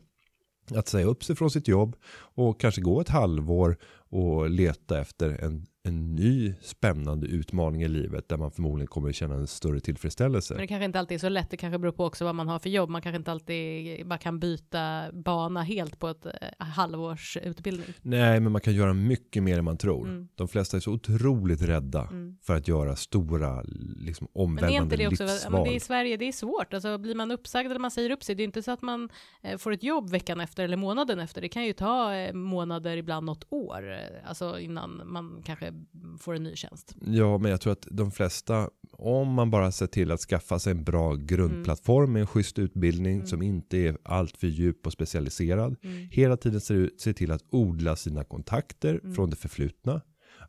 [0.75, 3.77] att säga upp sig från sitt jobb och kanske gå ett halvår
[4.09, 9.15] och leta efter en, en ny spännande utmaning i livet där man förmodligen kommer att
[9.15, 10.53] känna en större tillfredsställelse.
[10.53, 12.47] Men det kanske inte alltid är så lätt, det kanske beror på också vad man
[12.47, 12.89] har för jobb.
[12.89, 17.87] Man kanske inte alltid bara kan byta bana helt på ett eh, halvårs utbildning.
[18.01, 20.07] Nej, men man kan göra mycket mer än man tror.
[20.07, 20.27] Mm.
[20.35, 22.37] De flesta är så otroligt rädda Mm.
[22.41, 23.61] för att göra stora,
[23.97, 25.51] liksom Men är omvälvande inte det också, livsval.
[25.51, 26.73] men det är i Sverige, det är svårt.
[26.73, 29.09] Alltså blir man uppsagd eller man säger upp sig, det är inte så att man
[29.41, 31.41] eh, får ett jobb veckan efter eller månaden efter.
[31.41, 35.72] Det kan ju ta eh, månader, ibland något år, alltså innan man kanske
[36.19, 36.95] får en ny tjänst.
[37.05, 40.71] Ja, men jag tror att de flesta, om man bara ser till att skaffa sig
[40.71, 43.27] en bra grundplattform med en schysst utbildning Mm.
[43.27, 45.75] som inte är allt för djup och specialiserad.
[45.83, 46.07] Mm.
[46.11, 49.15] Hela tiden ser, ser till att odla sina kontakter Mm.
[49.15, 50.01] från det förflutna.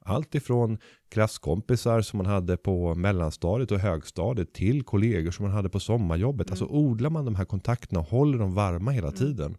[0.07, 5.69] Allt ifrån klasskompisar som man hade på mellanstadiet och högstadiet till kollegor som man hade
[5.69, 6.47] på sommarjobbet.
[6.47, 6.53] Mm.
[6.53, 9.19] Alltså odlar man de här kontakterna och håller dem varma hela Mm.
[9.19, 9.57] tiden.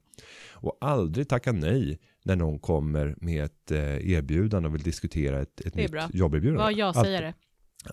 [0.54, 5.62] Och aldrig tacka nej när någon kommer med ett eh, erbjudande och vill diskutera ett,
[5.62, 6.10] ett nytt bra.
[6.14, 6.64] jobberbjudande.
[6.64, 7.34] Vad jag säger det.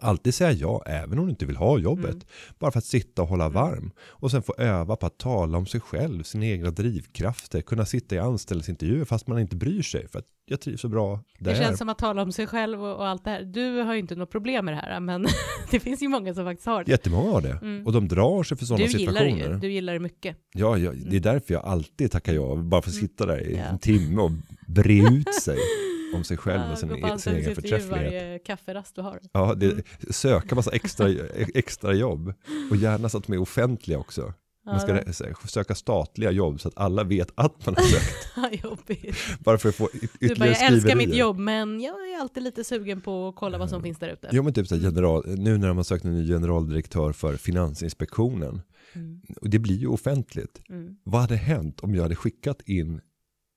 [0.01, 2.11] Alltid säga ja, även om du inte vill ha jobbet.
[2.15, 2.25] Mm.
[2.59, 3.91] Bara för att sitta och hålla varm.
[4.01, 7.61] Och sen få öva på att tala om sig själv, sina egna drivkrafter.
[7.63, 10.09] Kunna sitta i anställningsintervjuer fast man inte bryr sig.
[10.09, 11.55] För att jag trivs så bra Det där.
[11.55, 13.43] känns som att tala om sig själv och, och allt det här.
[13.43, 15.27] Du har ju inte något problem med det här, men
[15.71, 16.91] det finns ju många som faktiskt har det.
[16.91, 17.59] Jättemånga har det.
[17.63, 17.87] Mm.
[17.87, 19.55] Och de drar sig för sådana Du gillar det situationer.
[19.55, 20.37] ju, du gillar det mycket.
[20.55, 22.57] Ja, ja, det är därför jag alltid tackar ja.
[22.57, 23.59] Bara för att sitta där i Mm.
[23.59, 23.65] Ja.
[23.65, 24.31] en timme och
[24.67, 25.59] bre ut sig
[26.15, 27.91] om sig själv Ja, och sin, gå på e- sin egen förträfflighet.
[27.91, 29.21] varje kafferast du har.
[29.33, 31.09] Ja, det, söka massa extra,
[31.55, 32.35] extra jobb.
[32.71, 34.33] Och gärna så att de är offentliga också.
[34.67, 38.63] Man ska Ja, söka statliga jobb så att alla vet att man har sökt.
[38.65, 39.17] jobbigt.
[39.41, 41.19] Bara för att få y- Du bara, ytterligare jag älskar mitt skriverier.
[41.21, 44.29] jobb, men jag är alltid lite sugen på att kolla vad som finns där ute.
[44.33, 48.61] Jo men typ så general, nu när de har sökt en ny generaldirektör för Finansinspektionen.
[48.93, 49.21] Mm.
[49.41, 50.63] Och det blir ju offentligt.
[50.69, 50.97] Mm.
[51.05, 53.01] Vad hade hänt om jag hade skickat in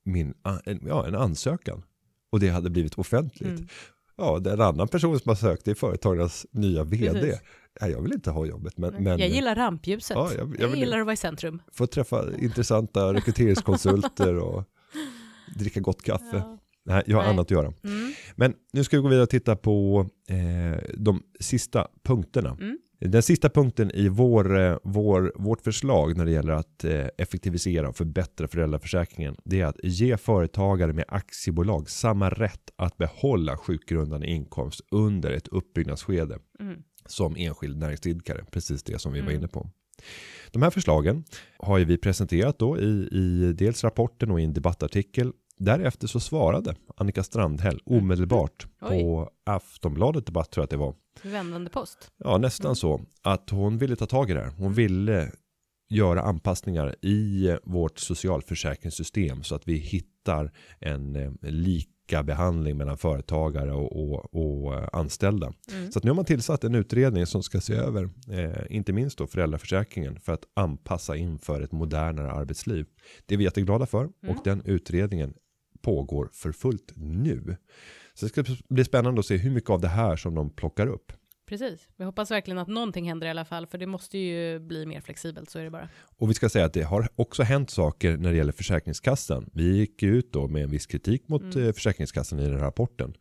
[0.05, 0.33] min,
[0.85, 1.83] ja, en ansökan
[2.35, 3.49] och det hade blivit offentligt?
[3.49, 3.67] Mm.
[4.17, 7.19] Ja, det är en annan person som har sökt är företagens nya vd.
[7.21, 7.39] Precis.
[7.81, 10.15] Nej, jag vill inte ha jobbet, men, men jag gillar rampljuset.
[10.15, 11.61] Ja, jag- jag, jag gillar att vara i centrum.
[11.71, 14.63] få träffa intressanta rekryteringskonsulter och
[15.55, 16.25] dricka gott kaffe.
[16.37, 16.59] Ja.
[16.85, 17.31] Nej, jag har Nej.
[17.33, 17.73] annat att göra.
[17.83, 18.13] Mm.
[18.35, 22.49] Men nu ska vi gå vidare och titta på eh, de sista punkterna.
[22.61, 22.77] Mm.
[23.07, 27.89] Den sista punkten i vår, eh, vår, vårt förslag när det gäller att eh, effektivisera
[27.89, 34.27] och förbättra föräldraförsäkringen det är att ge företagare med aktiebolag samma rätt att behålla sjukgrundande
[34.27, 36.75] inkomst under ett uppbyggnadsskede Mm.
[37.05, 38.45] som enskild näringsidkare.
[38.51, 39.39] Precis det som vi var Mm.
[39.39, 39.69] inne på.
[40.51, 41.23] De här förslagen
[41.57, 45.31] har ju vi presenterat då i, i dels rapporten och i en debattartikel.
[45.57, 48.99] Därefter så svarade Annika Strandhäll omedelbart Mm.
[49.01, 50.95] På Aftonbladet Debatt tror jag att det var.
[51.23, 52.11] Vändande post.
[52.17, 52.75] Ja, nästan Mm.
[52.75, 53.01] så.
[53.21, 54.51] Att hon ville ta tag i det här.
[54.57, 55.31] Hon ville
[55.89, 63.71] göra anpassningar i vårt socialförsäkringssystem så att vi hittar en eh, lika behandling mellan företagare
[63.73, 65.53] och, och, och anställda.
[65.71, 65.91] Mm.
[65.91, 69.17] Så att nu har man tillsatt en utredning som ska se över, eh, inte minst
[69.17, 72.85] då föräldraförsäkringen, för att anpassa inför ett modernare arbetsliv.
[73.25, 74.35] Det är vi jätteglada för Mm.
[74.37, 75.33] och den utredningen
[75.85, 77.57] pågår för fullt nu.
[78.13, 80.87] Så det ska bli spännande att se hur mycket av det här som de plockar
[80.87, 81.11] upp.
[81.45, 81.87] Precis.
[81.97, 85.01] Vi hoppas verkligen att någonting händer i alla fall, för det måste ju bli mer
[85.01, 85.89] flexibelt, så är det bara.
[86.17, 89.49] Och vi ska säga att det har också hänt saker när det gäller Försäkringskassan.
[89.53, 91.67] Vi gick ut då med en viss kritik mot Mm.
[91.67, 93.13] eh, Försäkringskassan i den här rapporten.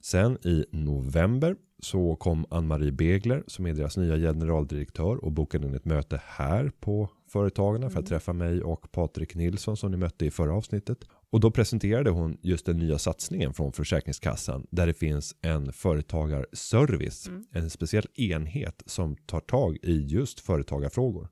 [0.00, 5.74] Sen i november så kom Ann-Marie Begler som är deras nya generaldirektör och bokade in
[5.74, 8.08] ett möte här på Företagarna för att Mm.
[8.08, 10.98] träffa mig och Patrik Nilsson som ni mötte i förra avsnittet.
[11.30, 17.28] Och då presenterade hon just den nya satsningen från Försäkringskassan där det finns en företagarservice,
[17.28, 17.44] Mm.
[17.52, 21.28] en speciell enhet som tar tag i just företagarfrågor.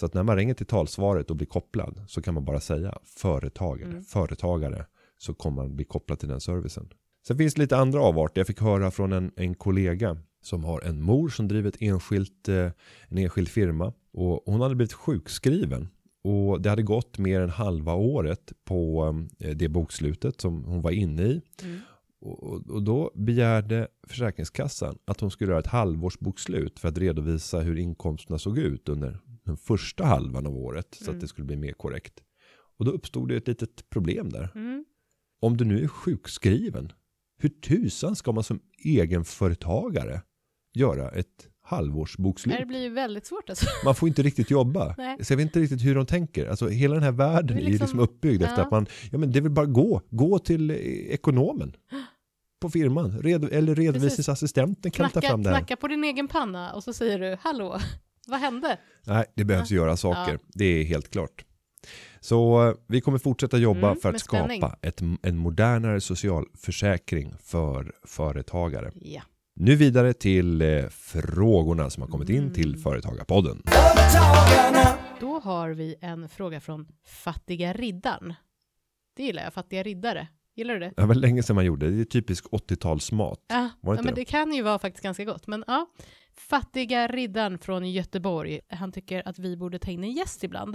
[0.00, 2.98] Så att när man ringer till talsvaret och blir kopplad så kan man bara säga
[3.04, 4.04] företagare, Mm.
[4.04, 4.86] företagare
[5.18, 6.88] så kommer man bli kopplad till den servicen.
[7.26, 8.40] Sen finns det lite andra avarter.
[8.40, 12.48] Jag fick höra från en, en kollega som har en mor som driver ett enskilt,
[12.48, 12.70] eh,
[13.08, 15.88] en enskild firma och hon hade blivit sjukskriven
[16.26, 19.06] och det hade gått mer än halva året på
[19.38, 21.78] eh, det bokslutet som hon var inne i Mm.
[22.20, 28.38] och, då begärde Försäkringskassan att hon skulle göra ett halvårsbokslut för att redovisa hur inkomsterna
[28.38, 31.14] såg ut under den första halvan av året så Mm.
[31.14, 32.22] att det skulle bli mer korrekt.
[32.78, 34.48] Och då uppstod det ett litet problem där.
[34.54, 34.84] Mm.
[35.40, 36.92] Om du nu är sjukskriven,
[37.38, 40.22] hur tusan ska man som egenföretagare
[40.74, 42.58] göra ett halvårsbokslut?
[42.58, 43.66] Det blir ju väldigt svårt alltså.
[43.84, 44.94] Man får inte riktigt jobba.
[44.98, 45.24] Nej.
[45.24, 46.48] Så jag vet inte riktigt hur de tänker.
[46.48, 48.64] Alltså hela den här världen är är ju liksom- liksom uppbyggd efter ja.
[48.64, 50.76] att man, ja men det vill bara gå, gå till eh,
[51.14, 51.76] ekonomen
[52.60, 53.18] på firman.
[53.18, 55.56] Red, eller redovisningsassistenten kan ta Knacka, fram det här.
[55.58, 57.78] knacka på din egen panna och så säger du hallå,
[58.26, 58.78] vad hände?
[59.06, 60.32] Nej, det behövs göra saker.
[60.32, 60.38] Ja.
[60.54, 61.44] Det är helt klart.
[62.20, 67.92] Så eh, vi kommer fortsätta jobba Mm, för att skapa ett, en modernare socialförsäkring för
[68.04, 68.92] företagare.
[68.94, 69.22] Ja.
[69.58, 72.52] Nu vidare till eh, frågorna som har kommit in Mm.
[72.52, 73.62] till Företagarpodden.
[75.20, 78.34] Då har vi en fråga från Fattiga Riddaren.
[79.16, 80.28] Det gillar jag, Fattiga Riddare.
[80.56, 80.92] Gillar du det?
[80.96, 81.96] Det var länge sedan man gjorde det.
[81.96, 83.38] Det är typisk 80-talsmat.
[83.48, 84.20] Ja, Var det ja men det?
[84.20, 85.46] det kan ju vara faktiskt ganska gott.
[85.46, 85.86] Men ja,
[86.36, 90.74] Fattiga Riddaren från Göteborg, han tycker att vi borde ta in en gäst ibland.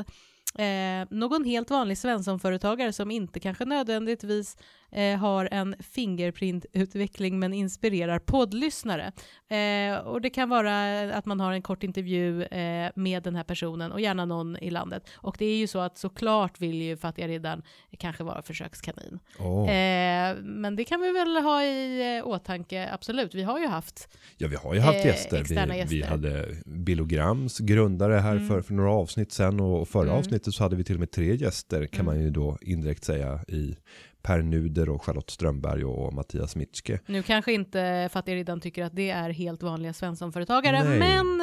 [0.58, 4.58] Eh, någon helt vanlig Svensson-företagare som inte kanske nödvändigtvis
[4.92, 9.12] eh, har en fingerprintutveckling men inspirerar poddlyssnare.
[9.50, 13.44] Eh, och det kan vara att man har en kort intervju eh, med den här
[13.44, 15.04] personen och gärna någon i landet.
[15.16, 17.62] Och det är ju så att såklart vill ju Fattiga Riddaren
[17.98, 19.20] kanske vara försökskanin.
[19.40, 23.36] Eh, men det kan vi väl ha i eh, åtanke, absolut.
[23.36, 25.44] Vi har ju haft, Ja, vi har ju haft eh, gäster.
[25.50, 25.56] Vi,
[25.90, 26.10] vi gäster.
[26.12, 28.48] hade Billograms grundare här Mm.
[28.48, 30.16] för, för några avsnitt sen och förra Mm.
[30.16, 32.06] avsnittet så hade vi till och med tre gäster kan Mm.
[32.16, 33.76] man ju då indirekt säga i
[34.22, 37.00] Per Nuder och Charlotte Strömberg och Mattias Mitschke.
[37.06, 41.00] Nu kanske inte Fattigriddaren tycker att det är helt vanliga Svenssonföretagare, Nej.
[41.00, 41.42] men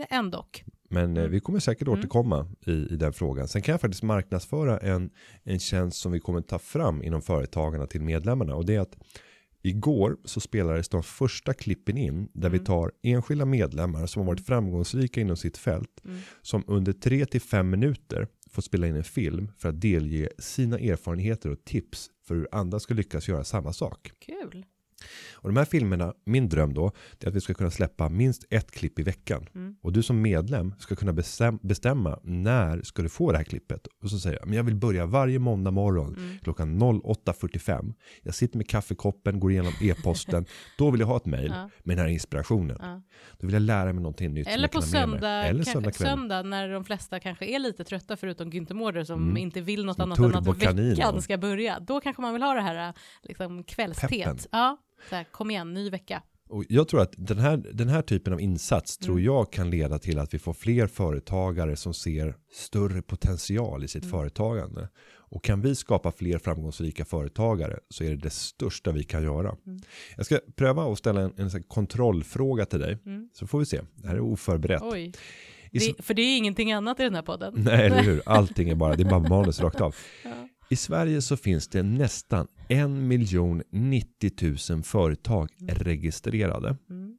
[0.00, 0.46] eh, ändå.
[0.88, 1.30] Men eh, Mm.
[1.32, 1.98] vi kommer säkert Mm.
[1.98, 3.48] återkomma i, i den frågan.
[3.48, 5.10] Sen kan jag faktiskt marknadsföra en,
[5.44, 8.54] en tjänst som vi kommer ta fram inom företagarna till medlemmarna.
[8.54, 8.96] Och det är att
[9.62, 12.64] igår så spelades de första klippen in där vi Mm.
[12.66, 16.00] tar enskilda medlemmar som har varit framgångsrika inom sitt fält.
[16.04, 16.18] Mm.
[16.42, 20.78] Som under 3 till 5 minuter får spela in en film för att delge sina
[20.78, 24.12] erfarenheter och tips för hur andra ska lyckas göra samma sak.
[24.18, 24.66] Kul.
[25.34, 28.44] Och de här filmerna, min dröm då, det är att vi ska kunna släppa minst
[28.50, 29.46] ett klipp i veckan.
[29.54, 29.76] Mm.
[29.82, 33.86] Och du som medlem ska kunna bestäm- bestämma när ska du få det här klippet.
[34.02, 36.38] Och så säger jag, men jag vill börja varje måndag morgon Mm.
[36.42, 37.94] klockan 08.45.
[38.22, 40.44] Jag sitter med kaffekoppen, går igenom e-posten.
[40.78, 41.70] då vill jag ha ett mejl Ja.
[41.84, 42.76] med den här inspirationen.
[42.80, 43.02] Ja.
[43.40, 44.48] Då vill jag lära mig någonting nytt.
[44.48, 48.74] Eller på söndag, Eller söndag söndag när de flesta kanske är lite trötta förutom Günther
[48.74, 49.36] Mårder som Mm.
[49.36, 51.80] inte vill något Som annat än att veckan ska börja.
[51.80, 53.64] Då kanske man vill ha det här liksom, Peppen.
[53.64, 54.46] kvällsteet.
[54.52, 54.76] Ja,
[55.08, 56.22] så här, kom igen, ny vecka.
[56.48, 59.24] Och jag tror att den här, den här typen av insats tror Mm.
[59.24, 64.02] jag kan leda till att vi får fler företagare som ser större potential i sitt
[64.04, 64.10] Mm.
[64.10, 64.88] företagande.
[65.16, 69.56] Och kan vi skapa fler framgångsrika företagare så är det det största vi kan göra.
[69.66, 69.80] Mm.
[70.16, 72.98] Jag ska pröva att ställa en, en sån kontrollfråga till dig.
[73.06, 73.28] Mm.
[73.32, 73.80] Så får vi se.
[73.94, 74.82] Det här är oförberett.
[74.84, 75.12] Oj.
[75.72, 77.54] Det, för det är ingenting annat i den här podden.
[77.56, 78.22] Nej, eller hur?
[78.26, 79.94] Allting är bara, det är bara manus rakt av.
[80.24, 80.30] Ja.
[80.68, 86.76] I Sverige så finns det nästan 1 miljon 90 000 företag registrerade.
[86.90, 87.18] Mm.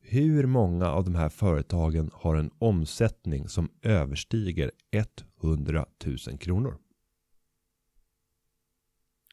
[0.00, 4.70] Hur många av de här företagen har en omsättning som överstiger
[5.42, 6.78] 100 000 kronor?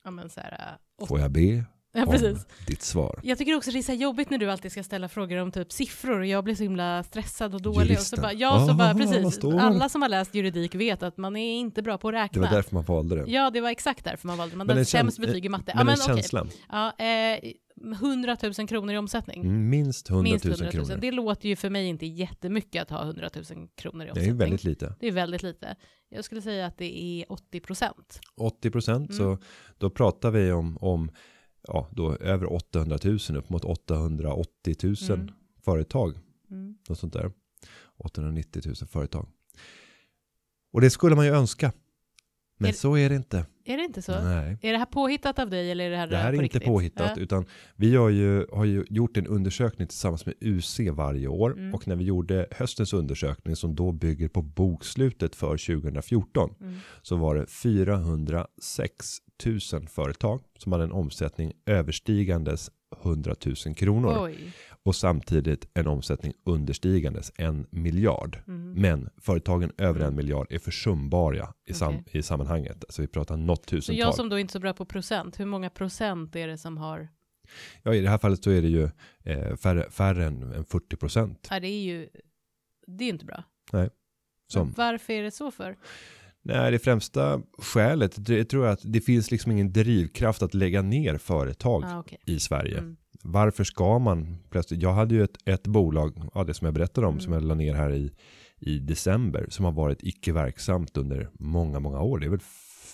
[0.03, 1.65] Ja, men så här, äh, Får jag be
[2.05, 2.45] ja, precis.
[2.67, 3.19] ditt svar?
[3.23, 5.71] Jag tycker också det är så jobbigt när du alltid ska ställa frågor om typ
[5.71, 7.97] siffror och jag blir så himla stressad och dålig.
[7.97, 9.39] Och så bara, ja, så Ah, bara, precis.
[9.39, 9.61] det?
[9.61, 12.41] Alla som har läst juridik vet att man är inte bra på att Det räkna.
[12.41, 13.31] var därför man valde det.
[13.31, 14.55] Ja, det var exakt därför man valde.
[14.55, 15.63] Man Men hade sämst betyg i matte.
[15.65, 16.47] Men Ja, men en känsla.
[16.69, 17.51] Ja, eh,
[18.01, 19.41] 100 000 kronor i omsättning.
[19.43, 20.71] Mm, Minst 100 000 Minst 100 000.
[20.71, 21.01] kronor.
[21.01, 24.11] Det låter ju för mig inte jättemycket att ha 100 000 kronor i Det är
[24.11, 24.37] omsättning.
[24.37, 24.95] väldigt lite.
[24.99, 25.75] Det är väldigt lite.
[26.09, 28.19] Jag skulle säga att det är 80 procent.
[28.37, 29.17] 80 procent Mm.
[29.17, 29.37] så
[29.77, 31.11] då pratar vi om, om
[31.67, 35.31] ja, då över 800 000 upp mot 880 000 Mm.
[35.65, 36.17] företag.
[36.51, 36.75] Mm.
[36.89, 37.31] Något sånt där.
[37.97, 39.27] 890 000 företag.
[40.73, 41.71] Och det skulle man ju önska.
[42.59, 43.45] Men Är- så är det inte.
[43.65, 44.11] Är det inte så?
[44.23, 44.57] Nej.
[44.61, 46.43] Är det här påhittat av dig eller är det här Det här på är inte
[46.57, 46.63] riktigt?
[46.65, 47.23] påhittat Ja.
[47.23, 47.45] utan
[47.75, 51.73] vi har ju, har ju gjort en undersökning tillsammans med UC varje år Mm.
[51.73, 56.77] och när vi gjorde höstens undersökning som då bygger på bokslutet för 2014 Mm.
[57.01, 62.71] så var det 406 000 företag som hade en omsättning överstigandes
[63.03, 64.53] 100 000 kronor Oj.
[64.83, 68.39] och samtidigt en omsättning understigandes en miljard.
[68.47, 68.73] Mm.
[68.73, 70.15] Men företagen över en Mm.
[70.15, 72.83] miljard är försumbara i, sam- i sammanhanget.
[72.83, 73.99] Alltså vi pratar något Så tusental.
[73.99, 76.77] jag som då inte är så bra på procent, hur många procent är det som
[76.77, 77.07] har...
[77.83, 78.89] Ja, i det här fallet så är det ju
[79.23, 81.47] eh, färre, färre än, än 40 procent.
[81.51, 82.09] Ja, det är ju...
[82.87, 83.43] Det är inte bra.
[84.47, 85.77] Som, Men varför är det så för?
[86.43, 90.81] Nej, det främsta skälet, det tror jag att det finns liksom ingen drivkraft att lägga
[90.81, 92.17] ner företag Ah, okej.
[92.25, 92.77] i Sverige.
[92.77, 92.95] Mm.
[93.23, 97.07] Varför ska man plötsligt, jag hade ju ett, ett bolag, ja, det som jag berättade
[97.07, 97.21] om, Mm.
[97.21, 98.11] som jag la ner här i,
[98.59, 102.19] i december, som har varit icke verksamt under många, många år.
[102.19, 102.39] Det är väl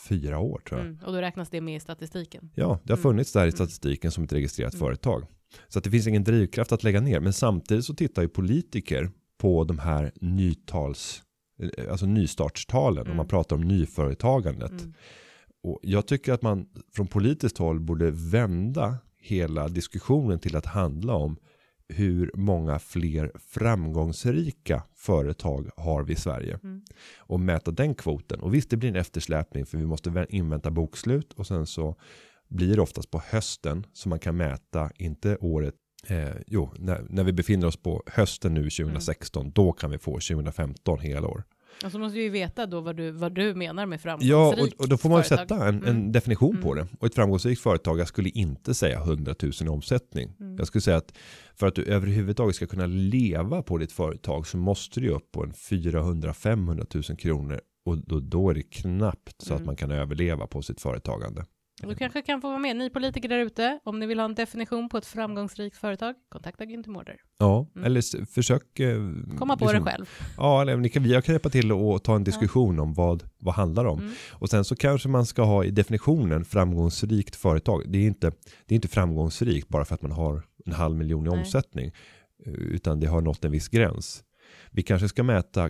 [0.10, 0.88] fyra år tror jag.
[0.88, 1.00] Mm.
[1.06, 2.50] Och då räknas det med i statistiken.
[2.56, 3.04] Ja, det har Mm.
[3.04, 3.52] funnits där i Mm.
[3.52, 4.80] statistiken som ett registrerat Mm.
[4.80, 5.24] företag.
[5.68, 7.20] Så att det finns ingen drivkraft att lägga ner.
[7.20, 11.24] Men samtidigt så tittar ju politiker på de här nytals,
[11.90, 13.12] alltså nystartstalen Mm.
[13.12, 14.72] om man pratar om nyföretagandet.
[14.72, 14.94] Mm.
[15.64, 16.66] Och jag tycker att man
[16.96, 21.38] från politiskt håll borde vända hela diskussionen till att handla om
[21.90, 26.82] hur många fler framgångsrika företag har vi i Sverige Mm.
[27.18, 28.40] och mäta den kvoten.
[28.40, 31.96] Och visst, det blir en eftersläpning för vi måste vä- invänta bokslut och sen så
[32.48, 35.76] blir det oftast på hösten som man kan mäta, inte året
[36.10, 40.12] Eh, jo, när, när vi befinner oss på hösten nu 2016, då kan vi få
[40.12, 41.44] 2015 hela år.
[41.86, 44.74] Och så måste vi ju veta då vad du, vad du menar med Ja, framgångsrikt
[44.76, 45.48] och, och då får man ju företag.
[45.60, 46.12] sätta en, en Mm.
[46.12, 46.86] definition på Mm.
[46.86, 46.98] det.
[47.00, 50.34] Och ett framgångsrikt företag, jag skulle inte säga 100 000 i omsättning.
[50.40, 50.56] Mm.
[50.58, 51.14] Jag skulle säga att
[51.56, 55.44] för att du överhuvudtaget ska kunna leva på ditt företag så måste du upp på
[55.44, 57.62] en 400-500 000 kronor.
[57.86, 59.66] Och då, då är det knappt så att Mm.
[59.66, 61.46] man kan överleva på sitt företagande.
[61.82, 64.36] Du kanske kan få vara med, ni politiker där ute, om ni vill ha en
[64.36, 67.16] definition på ett framgångsrikt företag, kontakta Günther Mårder.
[67.38, 67.86] Ja, Mm.
[67.86, 68.80] eller försök.
[68.80, 68.98] Eh,
[69.38, 70.06] Komma på liksom- det själv.
[70.38, 73.54] Ja, eller ni kan, jag kan hjälpa till och ta en diskussion om vad, vad
[73.54, 74.00] handlar om.
[74.00, 74.14] Mm.
[74.32, 77.84] Och sen så kanske man ska ha i definitionen framgångsrikt företag.
[77.88, 78.30] Det är inte,
[78.66, 81.40] det är inte framgångsrikt bara för att man har en halv miljon i Nej.
[81.40, 81.92] omsättning.
[82.46, 84.24] eh, Utan det har nått en viss gräns.
[84.72, 85.70] Vi kanske ska mäta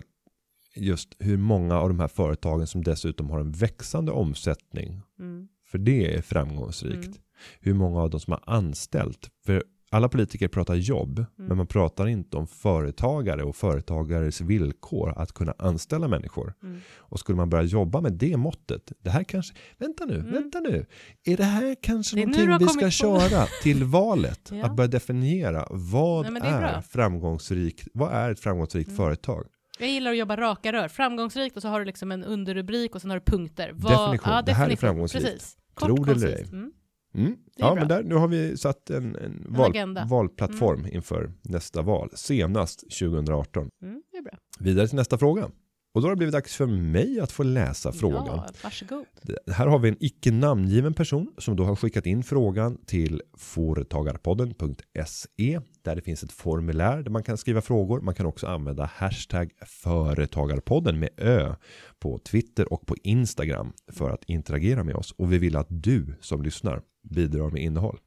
[0.76, 5.48] just hur många av de här företagen som dessutom har en växande omsättning Mm.
[5.70, 7.06] För det är framgångsrikt.
[7.06, 7.18] Mm.
[7.60, 9.30] Hur många av dem som har anställt.
[9.46, 11.28] För alla politiker pratar jobb, Mm.
[11.48, 16.54] men man pratar inte om företagare och företagares villkor att kunna anställa människor.
[16.62, 16.80] Mm.
[16.96, 20.32] Och skulle man börja jobba med det måttet, det här kanske, vänta nu, Mm.
[20.32, 20.86] vänta nu,
[21.24, 24.48] är det här kanske Det någonting vi ska på- köra till valet?
[24.52, 24.64] Ja.
[24.66, 28.96] Att börja definiera vad Nej, är är, framgångsrikt, vad är ett framgångsrikt Mm.
[28.96, 29.46] företag?
[29.78, 30.88] Jag gillar att jobba raka rör.
[30.88, 33.72] Framgångsrikt och så har du liksom en underrubrik och sen har du punkter.
[33.72, 34.44] Definition.
[34.46, 35.26] Det här är framgångsrikt.
[35.26, 35.56] Precis.
[35.74, 36.52] Kort, Tror det eller koncist.
[36.52, 36.72] Mm.
[37.14, 37.36] Mm.
[37.56, 39.76] Ja, men där, nu har vi satt en, en, val.
[39.76, 40.08] Mm.
[40.08, 43.70] valplattform inför nästa val, senast 2018.
[43.82, 44.38] Mm, det är bra.
[44.58, 45.50] Vidare till nästa fråga.
[45.94, 48.26] Och då har det blivit dags för mig att få läsa frågan.
[48.26, 49.04] Ja, varsågod.
[49.52, 55.60] Här har vi en icke namngiven person som då har skickat in frågan till företagarpodden.se
[55.82, 58.00] där det finns ett formulär där man kan skriva frågor.
[58.00, 61.54] Man kan också använda hashtag företagarpodden med ö
[61.98, 66.16] på Twitter och på Instagram för att interagera med oss och vi vill att du
[66.20, 67.98] som lyssnar bidrar med innehåll.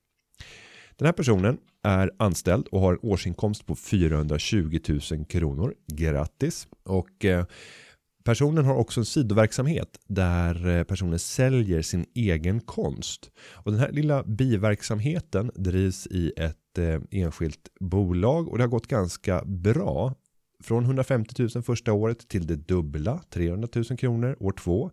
[0.97, 4.79] Den här personen är anställd och har en årsinkomst på 420
[5.11, 5.73] 000 kronor.
[5.87, 6.67] Grattis!
[6.83, 7.45] Och eh,
[8.23, 13.31] personen har också en sidoverksamhet där eh, personen säljer sin egen konst.
[13.53, 18.87] Och den här lilla biverksamheten drivs i ett eh, enskilt bolag och det har gått
[18.87, 20.15] ganska bra.
[20.63, 24.91] Från 150 000 första året till det dubbla, 300 000 kronor år två.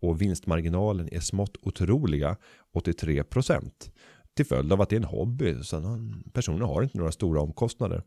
[0.00, 2.36] Och vinstmarginalen är smått otroliga,
[2.74, 3.90] 83 procent.
[4.36, 5.98] Till följd av att det är en hobby, så
[6.32, 8.02] personen har inte några stora omkostnader.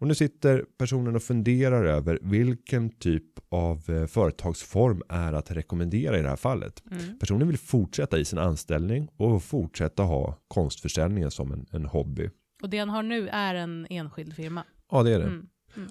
[0.00, 6.18] Och nu sitter personen och funderar över vilken typ av eh, företagsform är att rekommendera
[6.18, 6.82] i det här fallet.
[6.90, 7.18] Mm.
[7.18, 12.30] Personen vill fortsätta i sin anställning och fortsätta ha konstförsäljningen som en, en hobby.
[12.62, 14.64] Och det han har nu är en enskild firma.
[14.90, 15.24] Ja, det är det.
[15.24, 15.46] Mm.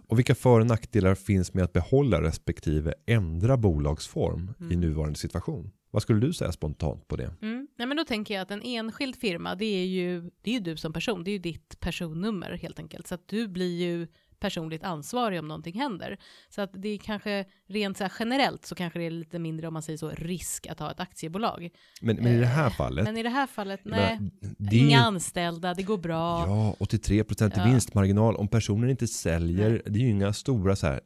[0.08, 4.80] Och vilka för och nackdelar finns med att behålla respektive ändra bolagsform i Mm.
[4.80, 5.72] nuvarande situation?
[5.98, 7.34] Vad skulle du säga spontant på det?
[7.42, 7.68] Mm.
[7.76, 10.60] Nej, men då tänker jag att en enskild firma, det är ju, det är ju
[10.60, 13.08] du som person, det är ju ditt personnummer helt enkelt.
[13.08, 14.08] Så att du blir ju
[14.40, 16.18] personligt ansvarig om någonting händer.
[16.50, 19.68] Så att det är kanske rent så här generellt så kanske det är lite mindre
[19.68, 21.70] om man säger så risk att ha ett aktiebolag.
[22.02, 24.20] Men, men i det här Eh, fallet, Men i det här fallet, nej,
[24.58, 26.46] det är inga anställda, det går bra.
[26.48, 27.64] Ja, 83% i Ja.
[27.66, 28.36] vinstmarginal.
[28.36, 29.82] Om personen inte säljer, Nej.
[29.86, 31.00] det är ju inga stora så här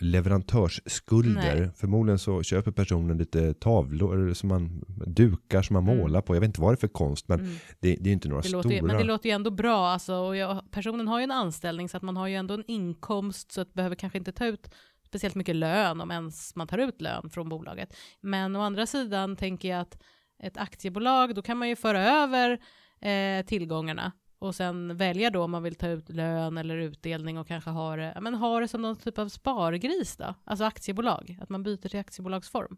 [0.00, 1.60] leverantörsskulder.
[1.60, 1.70] Nej.
[1.76, 5.96] Förmodligen så köper personen lite tavlor som man dukar som man Mm.
[5.98, 6.36] målar på.
[6.36, 7.52] Jag vet inte vad det är för konst, men Mm.
[7.80, 8.62] det, det är inte några Det stora.
[8.62, 11.88] låter men det låter ju ändå bra, alltså, och jag, personen har ju en anställning
[11.88, 14.70] så att man har ju ändå en inkomst så att behöver kanske inte ta ut
[15.06, 17.96] speciellt mycket lön om ens man tar ut lön från bolaget.
[18.20, 19.98] Men å andra sidan tänker jag att
[20.42, 22.58] ett aktiebolag, då kan man ju föra över
[23.00, 27.48] eh, tillgångarna och sen välja då om man vill ta ut lön eller utdelning och
[27.48, 31.48] kanske ha det, men ha det som någon typ av spargris då, alltså aktiebolag, att
[31.48, 32.76] man byter till aktiebolagsform.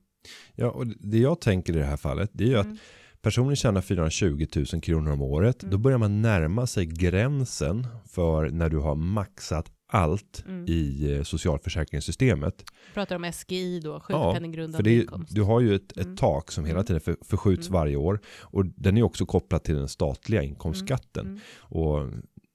[0.54, 2.72] Ja, och det jag tänker i det här fallet, det är ju Mm.
[2.72, 2.78] att
[3.22, 5.62] personen tjänar 420 000 kronor om året.
[5.62, 5.70] Mm.
[5.70, 10.64] Då börjar man närma sig gränsen för när du har maxat allt Mm.
[10.68, 12.64] i eh, socialförsäkringssystemet.
[12.94, 15.34] Pratar om SGI då, För sjukpenninggrundande det, är- inkomst.
[15.34, 16.16] du har ju ett, ett Mm.
[16.16, 16.86] tak som hela Mm.
[16.86, 17.80] tiden för, förskjuts Mm.
[17.80, 18.20] varje år.
[18.40, 21.26] Och den är också kopplad till den statliga inkomstskatten.
[21.26, 21.38] Mm.
[21.58, 22.08] Och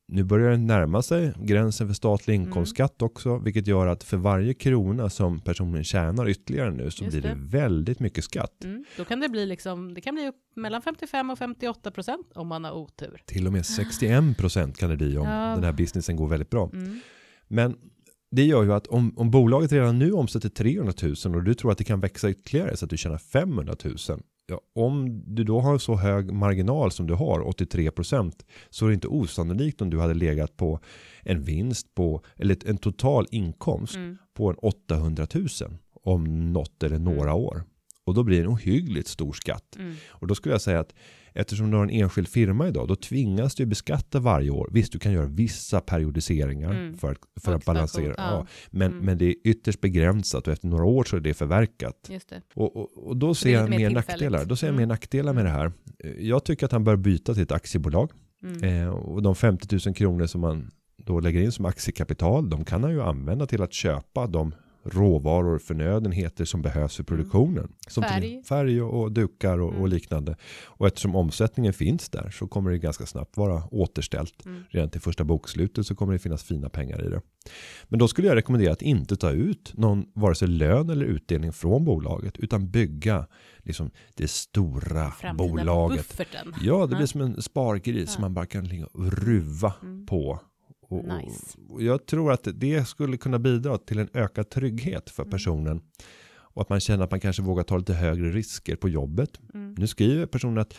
[0.07, 2.47] nu börjar den närma sig gränsen för statlig Mm.
[2.47, 3.37] inkomstskatt också.
[3.37, 7.27] Vilket gör att för varje krona som personen tjänar ytterligare nu så Just blir det.
[7.29, 7.35] det.
[7.57, 8.63] väldigt mycket skatt.
[8.63, 8.85] Mm.
[8.97, 12.47] Då kan det bli liksom, det kan bli upp mellan 55 och 58 procent om
[12.47, 13.21] man har otur.
[13.25, 15.55] Till och med 61 procent kan det bli om Ja.
[15.55, 16.69] den här businessen går väldigt bra.
[17.49, 17.71] Mm.
[17.71, 17.75] Men
[18.31, 20.93] det gör ju att om, om bolaget redan nu omsätter 300
[21.25, 23.95] 000 och du tror att det kan växa ytterligare så att du tjänar 500 000.
[24.47, 28.89] Ja, om du då har så hög marginal som du har, 83 procent, så är
[28.89, 30.79] det inte osannolikt om du hade legat på
[31.23, 34.17] en vinst på, eller en total inkomst Mm.
[34.33, 35.47] på en 800 000
[36.03, 37.63] om något eller några år.
[38.05, 39.75] Och då blir det en ohyggligt stor skatt.
[39.75, 39.95] Mm.
[40.07, 40.93] Och då skulle jag säga att
[41.35, 44.69] eftersom du har en enskild firma idag, då tvingas du beskatta varje år.
[44.71, 46.97] Visst, du kan göra vissa periodiseringar Mm.
[46.97, 48.13] för, att- för att balansera.
[48.17, 48.47] ja.
[48.71, 49.05] Men, Mm.
[49.05, 51.95] men det är ytterst begränsat och efter några år så är det förverkat.
[52.07, 52.41] Det.
[52.53, 54.45] Och, och, och då ser jag mer nackdelar.
[54.45, 54.81] Då ser jag Mm.
[54.81, 55.71] mer nackdelar med det här.
[56.03, 58.11] Eh, Jag tycker att han bör byta till ett aktiebolag.
[58.43, 58.63] Mm.
[58.63, 62.83] Eh, och de 50 000 kronor som man då lägger in som aktiekapital, de kan
[62.83, 64.53] han ju använda till att köpa de
[64.85, 67.71] råvaror, förnödenheter som behövs för produktionen.
[67.87, 68.13] Som Mm.
[68.21, 68.43] Färg.
[68.43, 69.89] färg och, och dukar och, och Mm.
[69.89, 70.35] liknande.
[70.65, 74.45] Och eftersom omsättningen finns där så kommer det ganska snabbt vara återställt.
[74.45, 74.63] Mm.
[74.69, 77.21] Redan till första bokslutet så kommer det finnas fina pengar i det.
[77.83, 81.53] Men då skulle jag rekommendera att inte ta ut någon vare sig lön eller utdelning
[81.53, 83.27] från bolaget utan bygga
[83.57, 85.97] liksom det stora Framtida bolaget.
[86.07, 86.53] bufferten.
[86.61, 88.13] Ja, det blir som en spargris Ja.
[88.13, 90.05] som man bara kan ligga och ruva Mm.
[90.05, 90.39] på.
[90.87, 91.57] Och, Nice.
[91.69, 95.31] och jag tror att det skulle kunna bidra till en ökad trygghet för Mm.
[95.31, 95.81] personen.
[96.57, 99.39] och att man känner att man kanske vågar ta lite högre risker på jobbet.
[99.53, 99.75] Mm.
[99.77, 100.73] Nu skriver personen att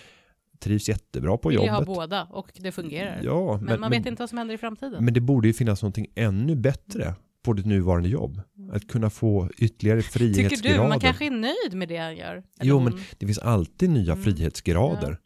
[0.58, 1.86] trivs jättebra på Vill ju ha jobbet.
[1.86, 3.20] båda och det fungerar.
[3.24, 5.04] Ja, men, man vet inte vad som händer i framtiden.
[5.04, 8.40] Men det borde ju finnas någonting ännu bättre på ditt nuvarande jobb.
[8.72, 10.02] Att kunna få ytterligare Mm.
[10.12, 10.82] Tycker frihetsgrader.
[10.82, 12.42] du, man kanske är nöjd med det han gör?
[12.62, 14.24] Jo, men det finns alltid nya Mm.
[14.24, 15.18] frihetsgrader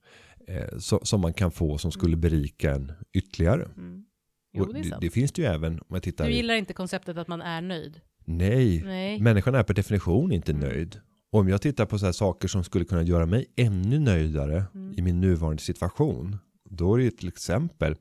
[0.47, 3.69] eh, så, som man kan få som skulle berika en ytterligare.
[3.77, 4.05] Mm.
[4.53, 6.73] Jo, det det, det finns det ju även om jag tittar Du i, gillar inte
[6.73, 8.01] konceptet att man är nöjd?
[8.25, 9.21] nej, Nej.
[9.21, 10.69] människan är per definition inte Mm.
[10.69, 11.01] nöjd.
[11.33, 14.95] Om jag tittar på så saker som skulle kunna göra mig ännu nöjdare Mm.
[14.99, 16.37] i min nuvarande situation.
[16.71, 17.97] Då är det till exempel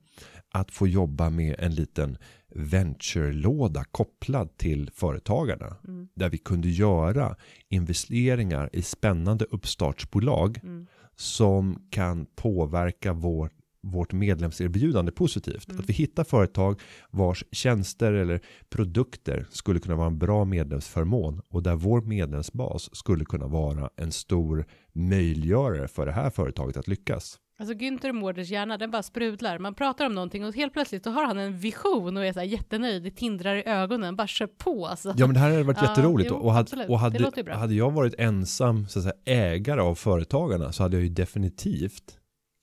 [0.51, 2.17] att få jobba med en liten
[2.55, 5.75] venture-låda kopplad till företagarna.
[5.87, 6.07] Mm.
[6.15, 7.35] Där vi kunde göra
[7.69, 10.87] investeringar i spännande uppstartsbolag Mm.
[11.15, 13.49] som kan påverka vår,
[13.81, 15.69] vårt medlemserbjudande positivt.
[15.69, 15.79] Mm.
[15.79, 21.63] Att vi hittar företag vars tjänster eller produkter skulle kunna vara en bra medlemsförmån och
[21.63, 27.39] där vår medlemsbas skulle kunna vara en stor möjliggörare för det här företaget att lyckas.
[27.59, 29.59] Alltså Günther Mårders hjärna, den bara sprudlar.
[29.59, 32.39] Man pratar om någonting och helt plötsligt så har han en vision och är så
[32.39, 33.03] här jättenöjd.
[33.03, 35.13] Det tindrar i ögonen, bara kör på alltså.
[35.17, 37.91] Ja men det här hade varit Ja, jätteroligt jo, och, hade, och hade, hade jag
[37.91, 42.19] varit ensam så att säga, ägare av företagarna så hade jag ju definitivt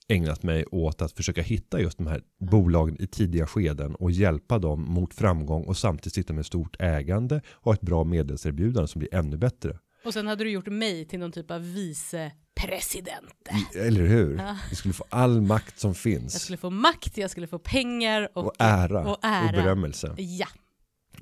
[0.09, 4.59] ägnat mig åt att försöka hitta just de här bolagen i tidiga skeden och hjälpa
[4.59, 9.15] dem mot framgång och samtidigt sitta med stort ägande och ett bra medelserbjudande som blir
[9.15, 9.79] ännu bättre.
[10.05, 13.49] Och sen hade du gjort mig till någon typ av vicepresident.
[13.75, 14.37] Eller hur?
[14.37, 14.57] Ja.
[14.69, 18.29] Vi skulle få all makt som Jag finns skulle få makt, jag skulle få pengar
[18.33, 19.45] och, och ära och ära.
[19.45, 20.47] och berömmelse Ja.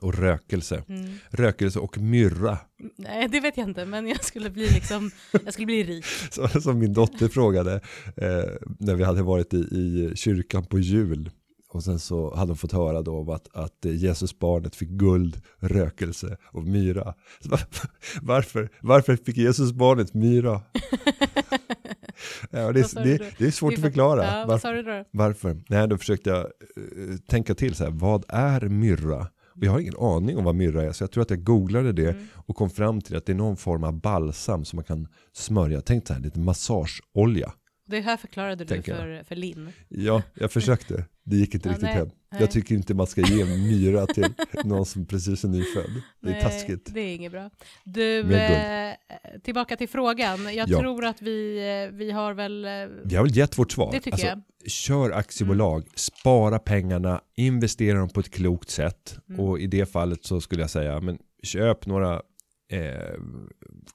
[0.01, 0.83] Och rökelse.
[0.87, 1.05] Mm.
[1.29, 2.57] Rökelse och myrra.
[2.97, 5.11] Nej, det vet jag inte, men jag skulle bli liksom,
[5.45, 6.05] jag skulle bli rik.
[6.31, 7.73] Så, som min dotter frågade
[8.17, 8.43] eh,
[8.79, 11.29] när vi hade varit i, i kyrkan på jul.
[11.69, 15.41] Och sen så hade hon fått höra då om att, att Jesus barnet fick guld,
[15.59, 17.13] rökelse och myra.
[17.39, 17.49] Så,
[18.21, 20.51] varför, varför fick Jesus barnet myra?
[22.51, 24.23] ja, det, är, det, det är svårt att för- förklara.
[24.23, 25.63] Ja, varför, varför?
[25.69, 29.27] Nej, då försökte jag eh, tänka till så här, vad är myrra?
[29.57, 31.91] Och jag har ingen aning om vad myrra är, så jag tror att jag googlade
[31.93, 32.25] det Mm.
[32.45, 35.81] och kom fram till att det är någon form av balsam som man kan smörja.
[35.81, 37.53] Tänk så här, lite massageolja.
[37.87, 38.85] Det här förklarade du jag.
[38.85, 39.69] för, för Linn.
[39.89, 41.05] Ja, jag försökte.
[41.23, 42.09] Det gick inte Ja, riktigt nej, hem.
[42.31, 42.41] nej.
[42.41, 44.33] Jag tycker inte man ska ge myra till
[44.63, 45.91] någon som precis är nyfödd.
[46.21, 46.89] Det är Nej, taskigt.
[46.93, 47.49] Det är inget bra.
[47.83, 48.93] Du, eh,
[49.43, 50.55] tillbaka till frågan.
[50.55, 50.79] Jag Ja.
[50.79, 51.57] tror att vi,
[51.89, 52.65] eh, vi har väl...
[52.65, 52.71] eh,
[53.05, 53.91] Vi har väl gett vårt svar.
[53.91, 54.33] Det tycker Alltså, jag.
[54.33, 54.43] Mm.
[54.67, 59.17] Kör aktiebolag, spara pengarna, investera dem på ett klokt sätt.
[59.29, 59.39] Mm.
[59.41, 62.21] Och i det fallet så skulle jag säga, men köp några
[62.67, 63.13] eh,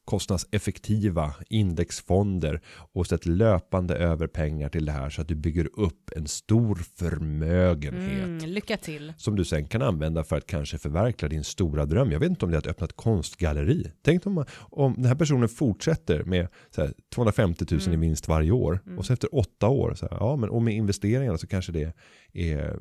[0.05, 2.61] kostnadseffektiva indexfonder
[2.93, 6.75] och sätt löpande över pengar till det här så att du bygger upp en stor
[6.75, 8.25] förmögenhet.
[8.25, 9.13] Mm, lycka till.
[9.17, 12.13] som du sen kan använda för att kanske förverkliga din stora dröm.
[12.13, 13.93] Jag vet inte om det är att öppna ett konstgalleri.
[14.03, 17.93] Tänk om, om den här personen fortsätter med här, 250 000 Mm.
[17.93, 20.75] i vinst varje år och så efter åtta år, så här, ja men och med
[20.75, 21.93] investeringarna så kanske det
[22.33, 22.77] är,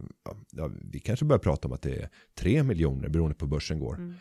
[0.52, 2.10] ja, vi kanske börjar prata om att det är
[2.40, 3.96] 3 miljoner beroende på hur börsen går.
[3.96, 4.16] Mm.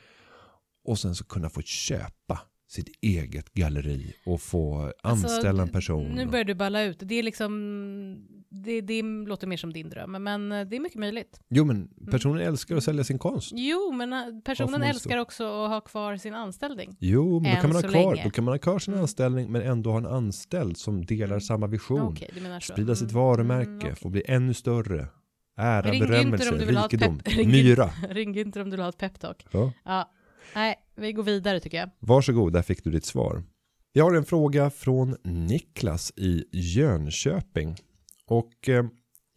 [0.89, 6.05] Och sen så kunna få köpa sitt eget galleri och få Alltså, anställa en person.
[6.11, 6.99] Nu börjar du balla ut.
[7.03, 7.53] Det är liksom,
[8.51, 11.41] det, det låter mer som din dröm, men eh, det är mycket möjligt.
[11.49, 13.53] Jo men personen älskar att sälja sin konst.
[13.55, 16.97] Jo, men eh, personen älskar också att ha kvar sin anställning.
[17.01, 18.25] Jo, men då kan, man ha kvar, länge.
[18.25, 19.03] då kan man ha kvar sin Mm.
[19.03, 21.41] anställning men ändå ha en anställd som delar Mm.
[21.41, 22.17] samma vision.
[22.17, 22.73] Så.
[22.73, 23.23] Sprida sitt Mm.
[23.23, 23.95] varumärke, Mm, okej.
[23.97, 25.07] få bli ännu större.
[25.57, 27.21] Ära, berömmelse, om du vill ha ett rikedom,
[27.51, 27.91] myra.
[28.11, 29.47] Ring inte om du vill ha ett peptalk.
[29.51, 29.73] Ja.
[29.85, 30.11] Ja,
[30.55, 31.91] nej, vi går vidare tycker jag.
[31.99, 33.43] Varsågod, där fick du ditt svar.
[33.93, 37.77] Jag har en fråga från Niklas i Jönköping.
[38.27, 38.85] Och eh,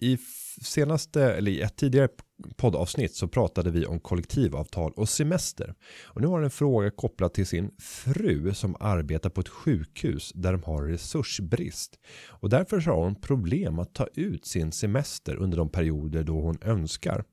[0.02, 0.18] i
[0.62, 2.10] senaste, eller i ett tidigare
[2.56, 5.76] poddavsnitt så pratade vi om kollektivavtal och semester.
[6.04, 10.52] Och nu har en fråga kopplad till sin fru som arbetar på ett sjukhus där
[10.52, 12.00] de har resursbrist.
[12.28, 16.58] Och därför har hon problem att ta ut sin semester under de perioder då hon
[16.62, 17.24] önskar.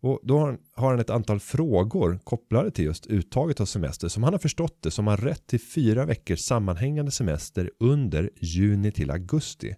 [0.00, 0.58] Och då har
[0.90, 4.90] han, ett antal frågor kopplade till just uttaget av semester som han har förstått det
[4.90, 9.76] som har rätt till fyra veckors sammanhängande semester under juni till augusti.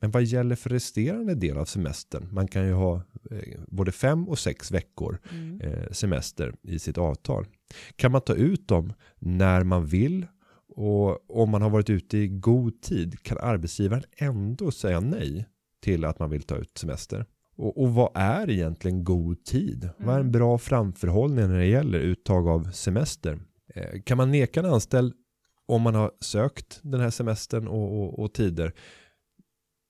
[0.00, 2.28] Men vad gäller för resterande del av semestern?
[2.32, 5.60] Man kan ju ha eh, både fem och sex veckor Mm.
[5.60, 7.46] eh, semester i sitt avtal.
[7.96, 10.26] Kan man ta ut dem när man vill
[10.76, 15.46] och om man har varit ute i god tid kan arbetsgivaren ändå säga nej
[15.82, 17.26] till att man vill ta ut semester.
[17.56, 19.88] Och, och vad är egentligen god tid?
[19.98, 20.32] Vad är en Mm.
[20.32, 23.38] bra framförhållning när det gäller uttag av semester?
[23.74, 25.14] Eh, kan man neka en anställd
[25.66, 28.72] om man har sökt den här semestern och, och, och tider?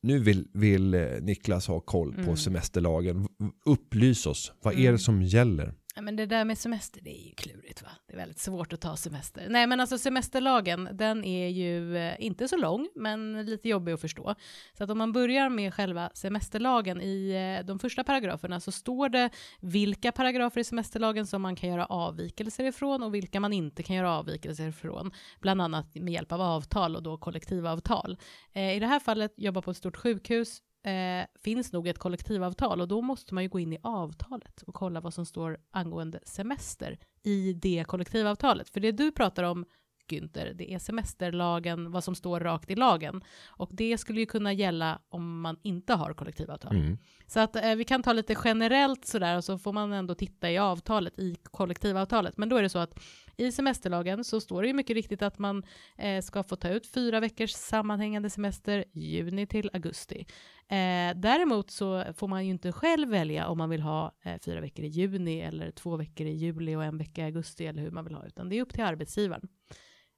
[0.02, 2.36] Nu vill, vill eh, Niklas ha koll på Mm.
[2.36, 3.26] semesterlagen.
[3.66, 4.52] Upplys oss.
[4.62, 4.92] Vad är Mm.
[4.92, 5.74] det som gäller?
[5.96, 7.88] Ja, men det där med semester, det är ju klurigt va?
[8.06, 9.46] Det är väldigt svårt att ta semester.
[9.48, 14.00] Nej men alltså semesterlagen, den är ju eh, inte så lång, men lite jobbig att
[14.00, 14.34] förstå.
[14.78, 17.30] Så att om man börjar med själva semesterlagen, i
[17.60, 19.30] eh, de första paragraferna så står det
[19.60, 23.96] vilka paragrafer i semesterlagen som man kan göra avvikelser ifrån och vilka man inte kan
[23.96, 25.12] göra avvikelser ifrån.
[25.40, 28.18] Bland annat med hjälp av avtal och då kollektivavtal.
[28.52, 32.80] Eh, I det här fallet, jobba på ett stort sjukhus, eh, finns nog ett kollektivavtal
[32.80, 36.20] och då måste man ju gå in i avtalet och kolla vad som står angående
[36.24, 38.68] semester i det kollektivavtalet.
[38.68, 39.66] För det du pratar om,
[40.08, 43.22] Günther, det är semesterlagen, vad som står rakt i lagen.
[43.46, 46.76] Och det skulle ju kunna gälla om man inte har kollektivavtal.
[46.76, 46.98] Mm.
[47.26, 50.50] Så att eh, vi kan ta lite generellt sådär och så får man ändå titta
[50.50, 52.36] i avtalet, i kollektivavtalet.
[52.36, 52.98] Men då är det så att
[53.36, 55.62] i semesterlagen så står det ju mycket riktigt att man
[55.98, 60.26] eh, ska få ta ut fyra veckors sammanhängande semester juni till augusti.
[60.68, 64.60] Eh, däremot så får man ju inte själv välja om man vill ha eh, fyra
[64.60, 67.90] veckor i juni eller två veckor i juli och en vecka i augusti eller hur
[67.90, 69.48] man vill ha, utan det är upp till arbetsgivaren.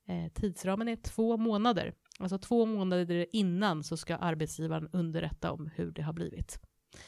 [0.07, 5.91] Eh, tidsramen är två månader, alltså två månader innan så ska arbetsgivaren underrätta om hur
[5.91, 6.59] det har blivit.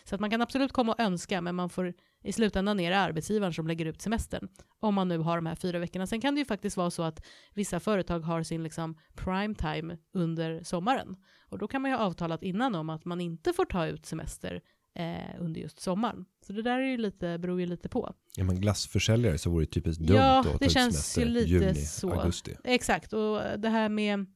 [0.04, 2.98] Så att man kan absolut komma och önska, men man får i slutändan är det
[2.98, 4.48] arbetsgivaren som lägger ut semestern.
[4.80, 6.06] Om man nu har de här fyra veckorna.
[6.06, 9.98] Sen kan det ju faktiskt vara så att vissa företag har sin liksom prime time
[10.12, 11.16] under sommaren.
[11.48, 14.06] Och då kan man ju ha avtalat innan om att man inte får ta ut
[14.06, 14.60] semester
[14.98, 16.24] eh, under just sommaren.
[16.46, 18.14] Så det där är ju lite, beror ju lite på.
[18.38, 21.50] Är man glassförsäljare så vore det typiskt dumt Ja, att det känns semester ju lite
[21.50, 22.12] juni, så.
[22.12, 22.56] augusti.
[22.64, 24.26] Exakt, och det här med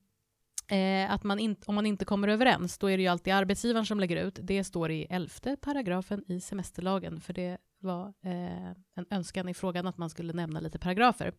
[0.70, 3.86] eh, att man in, om man inte kommer överens, då är det ju alltid arbetsgivaren
[3.86, 4.38] som lägger ut.
[4.42, 9.86] Det står i elfte paragrafen i semesterlagen, för det var eh, en önskan i frågan
[9.86, 11.32] att man skulle nämna lite paragrafer.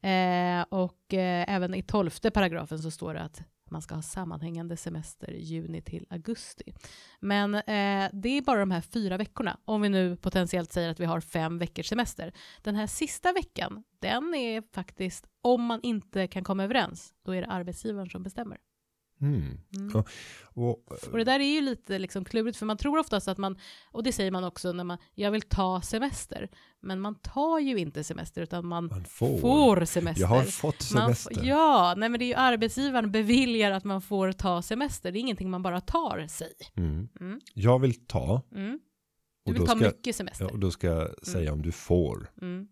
[0.00, 4.76] Eh, och eh, även i tolfte paragrafen så står det att man ska ha sammanhängande
[4.76, 6.74] semester juni till augusti.
[7.20, 11.00] Men eh, det är bara de här fyra veckorna, om vi nu potentiellt säger att
[11.00, 12.32] vi har fem veckors semester.
[12.62, 17.40] Den här sista veckan, den är faktiskt, om man inte kan komma överens, då är
[17.40, 18.58] det arbetsgivaren som bestämmer.
[19.20, 19.58] Mm.
[19.76, 19.94] Mm.
[19.96, 20.08] Och,
[20.54, 23.58] och, Och det där är ju lite liksom klurigt, för man tror oftast att man,
[23.92, 26.48] och det säger man också när man, jag vill ta semester,
[26.80, 29.38] men man tar ju inte semester, utan man, man får.
[29.38, 30.20] får semester.
[30.22, 31.32] Jag har fått Man semester.
[31.36, 35.18] f- ja, nej men det är ju arbetsgivaren beviljar att man får ta semester, det
[35.18, 36.52] är ingenting man bara tar sig.
[36.76, 37.08] Mm.
[37.20, 37.40] Mm.
[37.54, 38.42] Jag vill ta.
[39.48, 39.54] Mm.
[39.54, 40.44] Du vill ta ska, mycket semester.
[40.44, 42.30] ja, och då ska jag säga om du får.
[42.42, 42.68] Mm.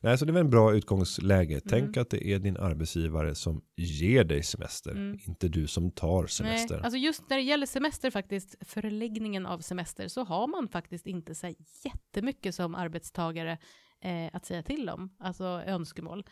[0.00, 1.60] Nej, så det är väl en bra utgångsläge.
[1.68, 2.02] Tänk Mm.
[2.02, 5.18] att det är din arbetsgivare som ger dig semester, Mm.
[5.26, 6.74] inte du som tar semester.
[6.74, 11.06] Nej, alltså just när det gäller semester faktiskt, förläggningen av semester, så har man faktiskt
[11.06, 13.58] inte så här jättemycket som arbetstagare
[14.00, 16.24] eh, att säga till om, alltså önskemål.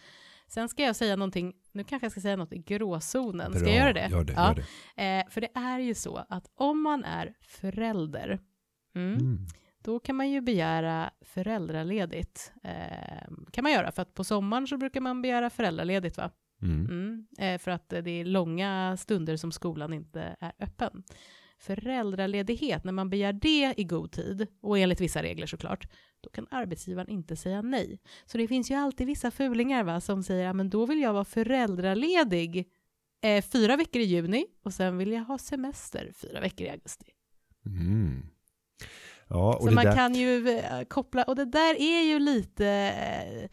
[0.48, 3.68] Sen ska jag säga någonting, nu kanske jag ska säga något i gråzonen, ska Bra,
[3.68, 4.08] jag göra det?
[4.10, 4.48] Gör det, Ja.
[4.48, 4.54] gör
[4.94, 5.18] det.
[5.20, 8.40] Eh, för det är ju så att om man är förälder,
[8.96, 9.38] mm, Mm.
[9.82, 12.52] då kan man ju begära föräldraledigt.
[12.64, 16.30] Eh, kan man göra, för att på sommaren så brukar man begära föräldraledigt va?
[16.62, 16.86] Mm.
[16.86, 21.02] Mm, eh, för att det är långa stunder som skolan inte är öppen.
[21.58, 25.88] Föräldraledighet, när man begär det i god tid, och enligt vissa regler såklart,
[26.20, 28.00] då kan arbetsgivaren inte säga nej.
[28.26, 31.24] Så det finns ju alltid vissa fulingar va, som säger, men då vill jag vara
[31.24, 32.68] föräldraledig
[33.22, 37.06] eh, fyra veckor i juni och sen vill jag ha semester fyra veckor i augusti.
[37.66, 38.26] Mm.
[39.28, 42.66] Ja, och Så man där, kan ju eh, koppla, och det där är ju lite,
[42.66, 43.48] eh,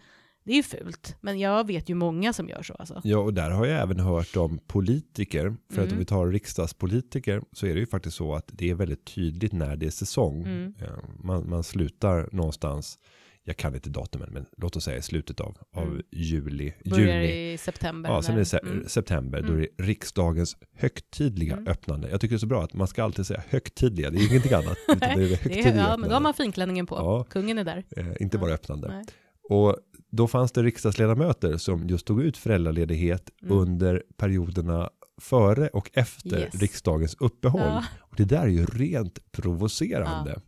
[0.45, 3.01] det är ju fult, men jag vet ju många som gör så alltså.
[3.03, 5.55] Ja, och där har jag även hört om politiker.
[5.71, 5.91] För att Mm.
[5.93, 9.53] om vi tar riksdagspolitiker så är det ju faktiskt så att det är väldigt tydligt
[9.53, 10.41] när det är säsong.
[10.43, 10.73] Mm.
[10.81, 10.87] Eh,
[11.23, 12.99] Man, man slutar någonstans,
[13.43, 16.01] jag kan inte datumen, men låt oss säga i slutet av, av Mm.
[16.11, 17.53] juli, Börjar juni.
[17.53, 18.09] i september.
[18.09, 18.85] Ja, sen är det se- mm.
[18.87, 19.59] september, då Mm.
[19.61, 21.67] är det riksdagens högtidliga Mm.
[21.67, 22.09] öppnande.
[22.09, 24.53] Jag tycker det är så bra att man ska alltid säga högtidliga, det är ingenting
[24.63, 24.77] annat.
[24.87, 26.95] Utan det är det Det högtidliga är, ja, men då har man finklänningen på.
[26.95, 27.23] Ja.
[27.23, 27.83] Kungen är där.
[27.97, 28.55] eh, inte bara Ja.
[28.55, 28.87] öppnande.
[28.87, 29.03] Nej.
[29.49, 29.77] Och
[30.11, 33.57] då fanns det riksdagsledamöter som just tog ut föräldraledighet Mm.
[33.57, 34.89] under perioderna
[35.21, 36.55] före och efter Yes.
[36.55, 37.61] riksdagens uppehåll.
[37.61, 37.83] Ja.
[37.99, 40.41] Och det där är ju rent provocerande.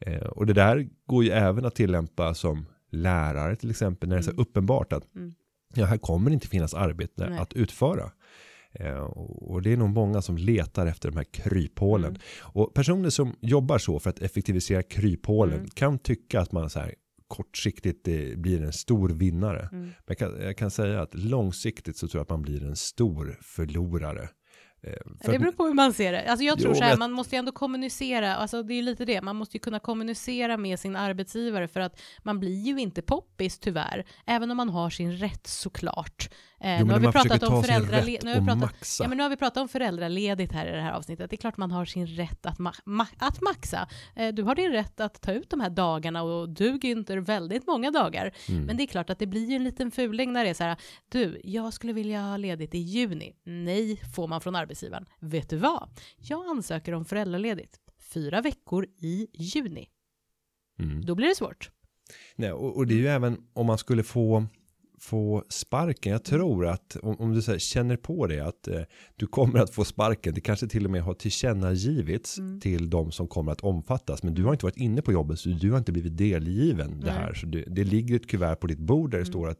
[0.00, 4.20] Eh, och det där går ju även att tillämpa som lärare till exempel när det
[4.20, 4.40] är så Mm.
[4.42, 5.34] uppenbart att Mm.
[5.74, 7.38] ja, här kommer det inte finnas arbete Nej.
[7.38, 8.10] att utföra.
[8.72, 12.10] Eh, och det är nog många som letar efter de här kryphålen.
[12.10, 12.20] Mm.
[12.40, 15.70] Och personer som jobbar så för att effektivisera kryphålen Mm.
[15.70, 16.94] kan tycka att man så här
[17.28, 19.68] kortsiktigt eh, blir en stor vinnare.
[19.72, 19.80] Mm.
[19.84, 22.76] Men jag kan, jag kan säga att långsiktigt så tror jag att man blir en
[22.76, 24.28] stor förlorare.
[24.82, 24.92] Eh,
[25.24, 26.30] för Det beror på hur man ser det.
[26.30, 28.82] Alltså jag Jo, tror så men här, man måste ju ändå kommunicera, alltså det är
[28.82, 32.80] lite det, man måste ju kunna kommunicera med sin arbetsgivare för att man blir ju
[32.80, 36.30] inte poppis tyvärr, även om man har sin rätt såklart.
[36.60, 39.04] Eh, Jo, nu, har vi pratat om föräldrale- nu, har vi och pratat, maxa.
[39.04, 41.30] ja, men nu har vi pratat om föräldraledigt här i det här avsnittet.
[41.30, 43.88] Det är klart man har sin rätt att, ma- ma- att maxa.
[44.16, 47.66] Eh, du har din rätt att ta ut de här dagarna och du Günther väldigt
[47.66, 48.32] många dagar.
[48.48, 48.64] Mm.
[48.64, 50.64] Men det är klart att det blir ju en liten fuling när det är så
[50.64, 50.76] här,
[51.08, 53.36] du, jag skulle vilja ha ledigt i juni.
[53.44, 55.06] Nej, får man från arbetsgivaren.
[55.20, 55.88] Vet du vad?
[56.16, 57.76] Jag ansöker om föräldraledigt.
[58.14, 59.86] Fyra veckor i juni.
[60.80, 61.04] Mm.
[61.06, 61.70] Då blir det svårt.
[62.36, 64.46] Nej, och, och det är ju även om man skulle få
[65.00, 66.12] få sparken.
[66.12, 68.80] Jag tror att om, om du här, känner på det att eh,
[69.16, 70.34] du kommer att få sparken.
[70.34, 72.60] Det kanske till och med har tillkännagivits Mm.
[72.60, 74.22] till de som kommer att omfattas.
[74.22, 77.06] Men du har inte varit inne på jobbet så du har inte blivit delgiven det
[77.06, 77.14] Nej.
[77.14, 77.34] här.
[77.34, 79.32] Så det, det ligger ett kuvert på ditt bord där det Mm.
[79.32, 79.58] står att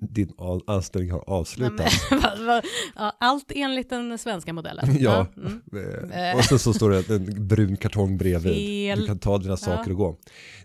[0.00, 0.32] din
[0.66, 1.94] anställning har avslutats.
[2.96, 4.96] ja, allt enligt den svenska modellen.
[5.00, 5.26] Ja.
[5.36, 6.12] mm.
[6.12, 8.54] Eh, och så, så står det en brun kartong bredvid.
[8.54, 9.00] Fel.
[9.00, 10.16] Du kan ta dina saker och gå.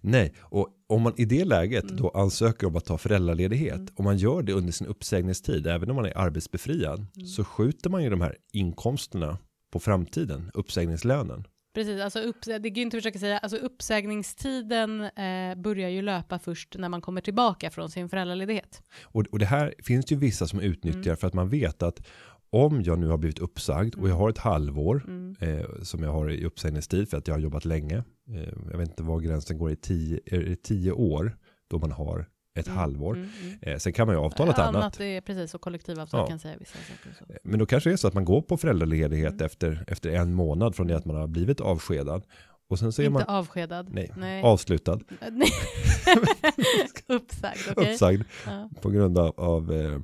[0.01, 1.95] Nej, och om man i det läget Mm.
[1.95, 3.93] då ansöker om att ta föräldraledighet, Mm.
[3.95, 7.27] om man gör det under sin uppsägningstid, även om man är arbetsbefriad, Mm.
[7.27, 9.37] så skjuter man ju de här inkomsterna
[9.73, 11.43] på framtiden, uppsägningslönen.
[11.75, 16.39] Precis, alltså upp, det går inte att försöka säga, alltså uppsägningstiden eh, börjar ju löpa
[16.39, 18.81] först när man kommer tillbaka från sin föräldraledighet.
[19.03, 21.17] Och, och det här finns ju vissa som utnyttjar Mm.
[21.17, 22.07] för att man vet att
[22.49, 25.35] om jag nu har blivit uppsagd och jag har ett halvår Mm.
[25.39, 27.97] eh, som jag har i uppsägningstid för att jag har jobbat länge.
[28.29, 31.37] Eh, jag vet inte var gränsen går i tio, det tio år
[31.69, 32.25] då man har
[32.59, 33.15] ett Mm, halvår.
[33.15, 33.57] mm, mm.
[33.61, 34.75] Eh, sen kan man ju avtala ett annat.
[34.75, 36.27] Annat är precis, och kollektivavtal Ja.
[36.27, 37.15] kan säga vissa saker.
[37.19, 37.25] Så.
[37.43, 39.45] Men då kanske det är så att man går på föräldraledighet Mm.
[39.45, 42.23] efter, efter en månad från det att man har blivit avskedad.
[42.69, 43.89] Och sen så Inte man avskedad.
[43.91, 44.43] nej, Nej.
[44.43, 44.99] avslutad,
[45.31, 45.49] Nej.
[47.07, 47.91] Uppsagd, okej.
[47.93, 48.69] uppsagd Ja.
[48.81, 49.99] på grund av, av eh,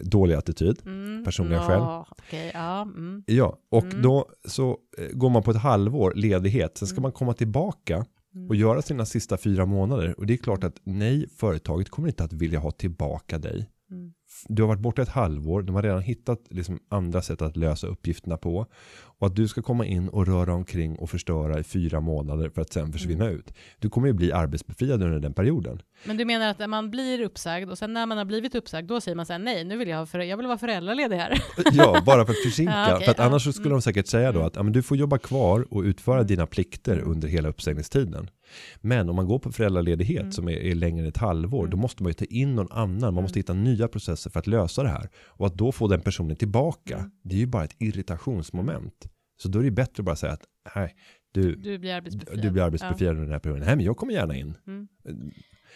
[0.00, 0.82] dålig attityd.
[0.86, 1.24] Mm.
[1.24, 2.14] Personliga ja, skäl.
[2.26, 2.82] okej, ja.
[2.82, 3.22] Mm.
[3.26, 4.02] Ja, och Mm.
[4.02, 6.78] då så eh, går man på ett halvår ledighet.
[6.78, 7.02] Sen ska Mm.
[7.02, 8.48] man komma tillbaka Mm.
[8.48, 10.14] och göra sina sista fyra månader.
[10.18, 13.70] Och det är klart att nej, företaget kommer inte att vilja ha tillbaka dig.
[13.90, 14.12] Mm.
[14.48, 17.86] Du har varit borta ett halvår, de har redan hittat liksom andra sätt att lösa
[17.86, 18.66] uppgifterna på.
[19.18, 22.62] Och att du ska komma in och röra omkring och förstöra i fyra månader för
[22.62, 23.36] att sen försvinna Mm.
[23.38, 23.52] ut.
[23.78, 25.82] Du kommer ju bli arbetsbefriad under den perioden.
[26.04, 29.00] Men du menar att man blir uppsagd och sen när man har blivit uppsagd då
[29.00, 31.42] säger man så här nej nu vill jag, för, jag vill vara föräldraledig här.
[31.72, 32.72] Ja, bara för att försinka.
[32.76, 33.76] Ja, okej, för att annars skulle Mm.
[33.78, 34.46] de säkert säga då Mm.
[34.46, 38.30] att ja, men du får jobba kvar och utföra dina plikter under hela uppsägningstiden.
[38.80, 40.32] Men om man går på föräldraledighet Mm.
[40.32, 41.70] som är, är längre än ett halvår, Mm.
[41.70, 43.00] då måste man ju ta in någon annan.
[43.00, 43.22] Man Mm.
[43.22, 45.08] måste hitta nya processer för att lösa det här.
[45.26, 47.10] Och att då få den personen tillbaka, Mm.
[47.24, 49.08] det är ju bara ett irritationsmoment.
[49.42, 50.42] Så då är det bättre att bara säga att
[50.76, 50.94] nej,
[51.32, 52.42] du, Du blir arbetsbefriad.
[52.42, 53.66] du blir arbetsbefriad under den här perioden.
[53.66, 54.54] Nej, men jag kommer gärna in.
[54.66, 54.88] Mm.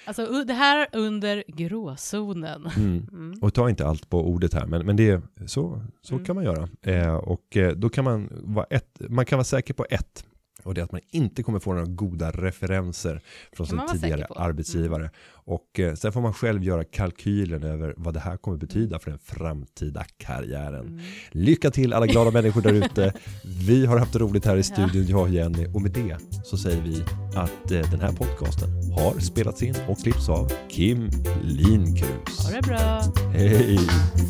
[0.05, 2.67] Alltså u- det här under gråzonen.
[2.77, 3.07] Mm.
[3.13, 3.39] Mm.
[3.43, 6.25] Och ta inte allt på ordet här, men, men det är, så, så Mm.
[6.25, 6.69] kan man göra.
[6.83, 10.25] Eh, och eh, då kan man vara ett, man kan vara säker på ett.
[10.65, 15.03] Och det är att man inte kommer få några goda referenser från sin tidigare arbetsgivare.
[15.03, 15.13] Mm.
[15.51, 19.11] Och eh, sen får man själv göra kalkylen över vad det här kommer betyda för
[19.11, 20.87] den framtida karriären.
[20.87, 21.01] Mm.
[21.31, 23.13] Lycka till alla glada människor där ute.
[23.67, 25.67] Vi har haft roligt här i studion, jag och Jenny.
[25.75, 27.05] Och med det så säger vi
[27.37, 31.11] att eh, den här podcasten har spelats in och klipps av Kim
[31.43, 32.39] Linkrus.
[32.47, 33.03] Ha det bra.
[33.33, 33.79] Hej.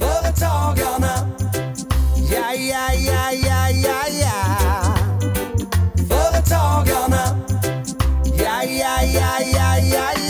[0.00, 1.30] Företagarna,
[2.32, 4.69] ja, ja, ja, ja, ja, ja
[6.40, 7.36] företagarna.
[8.24, 10.29] Ja, ja, ja, ja, ja, ja.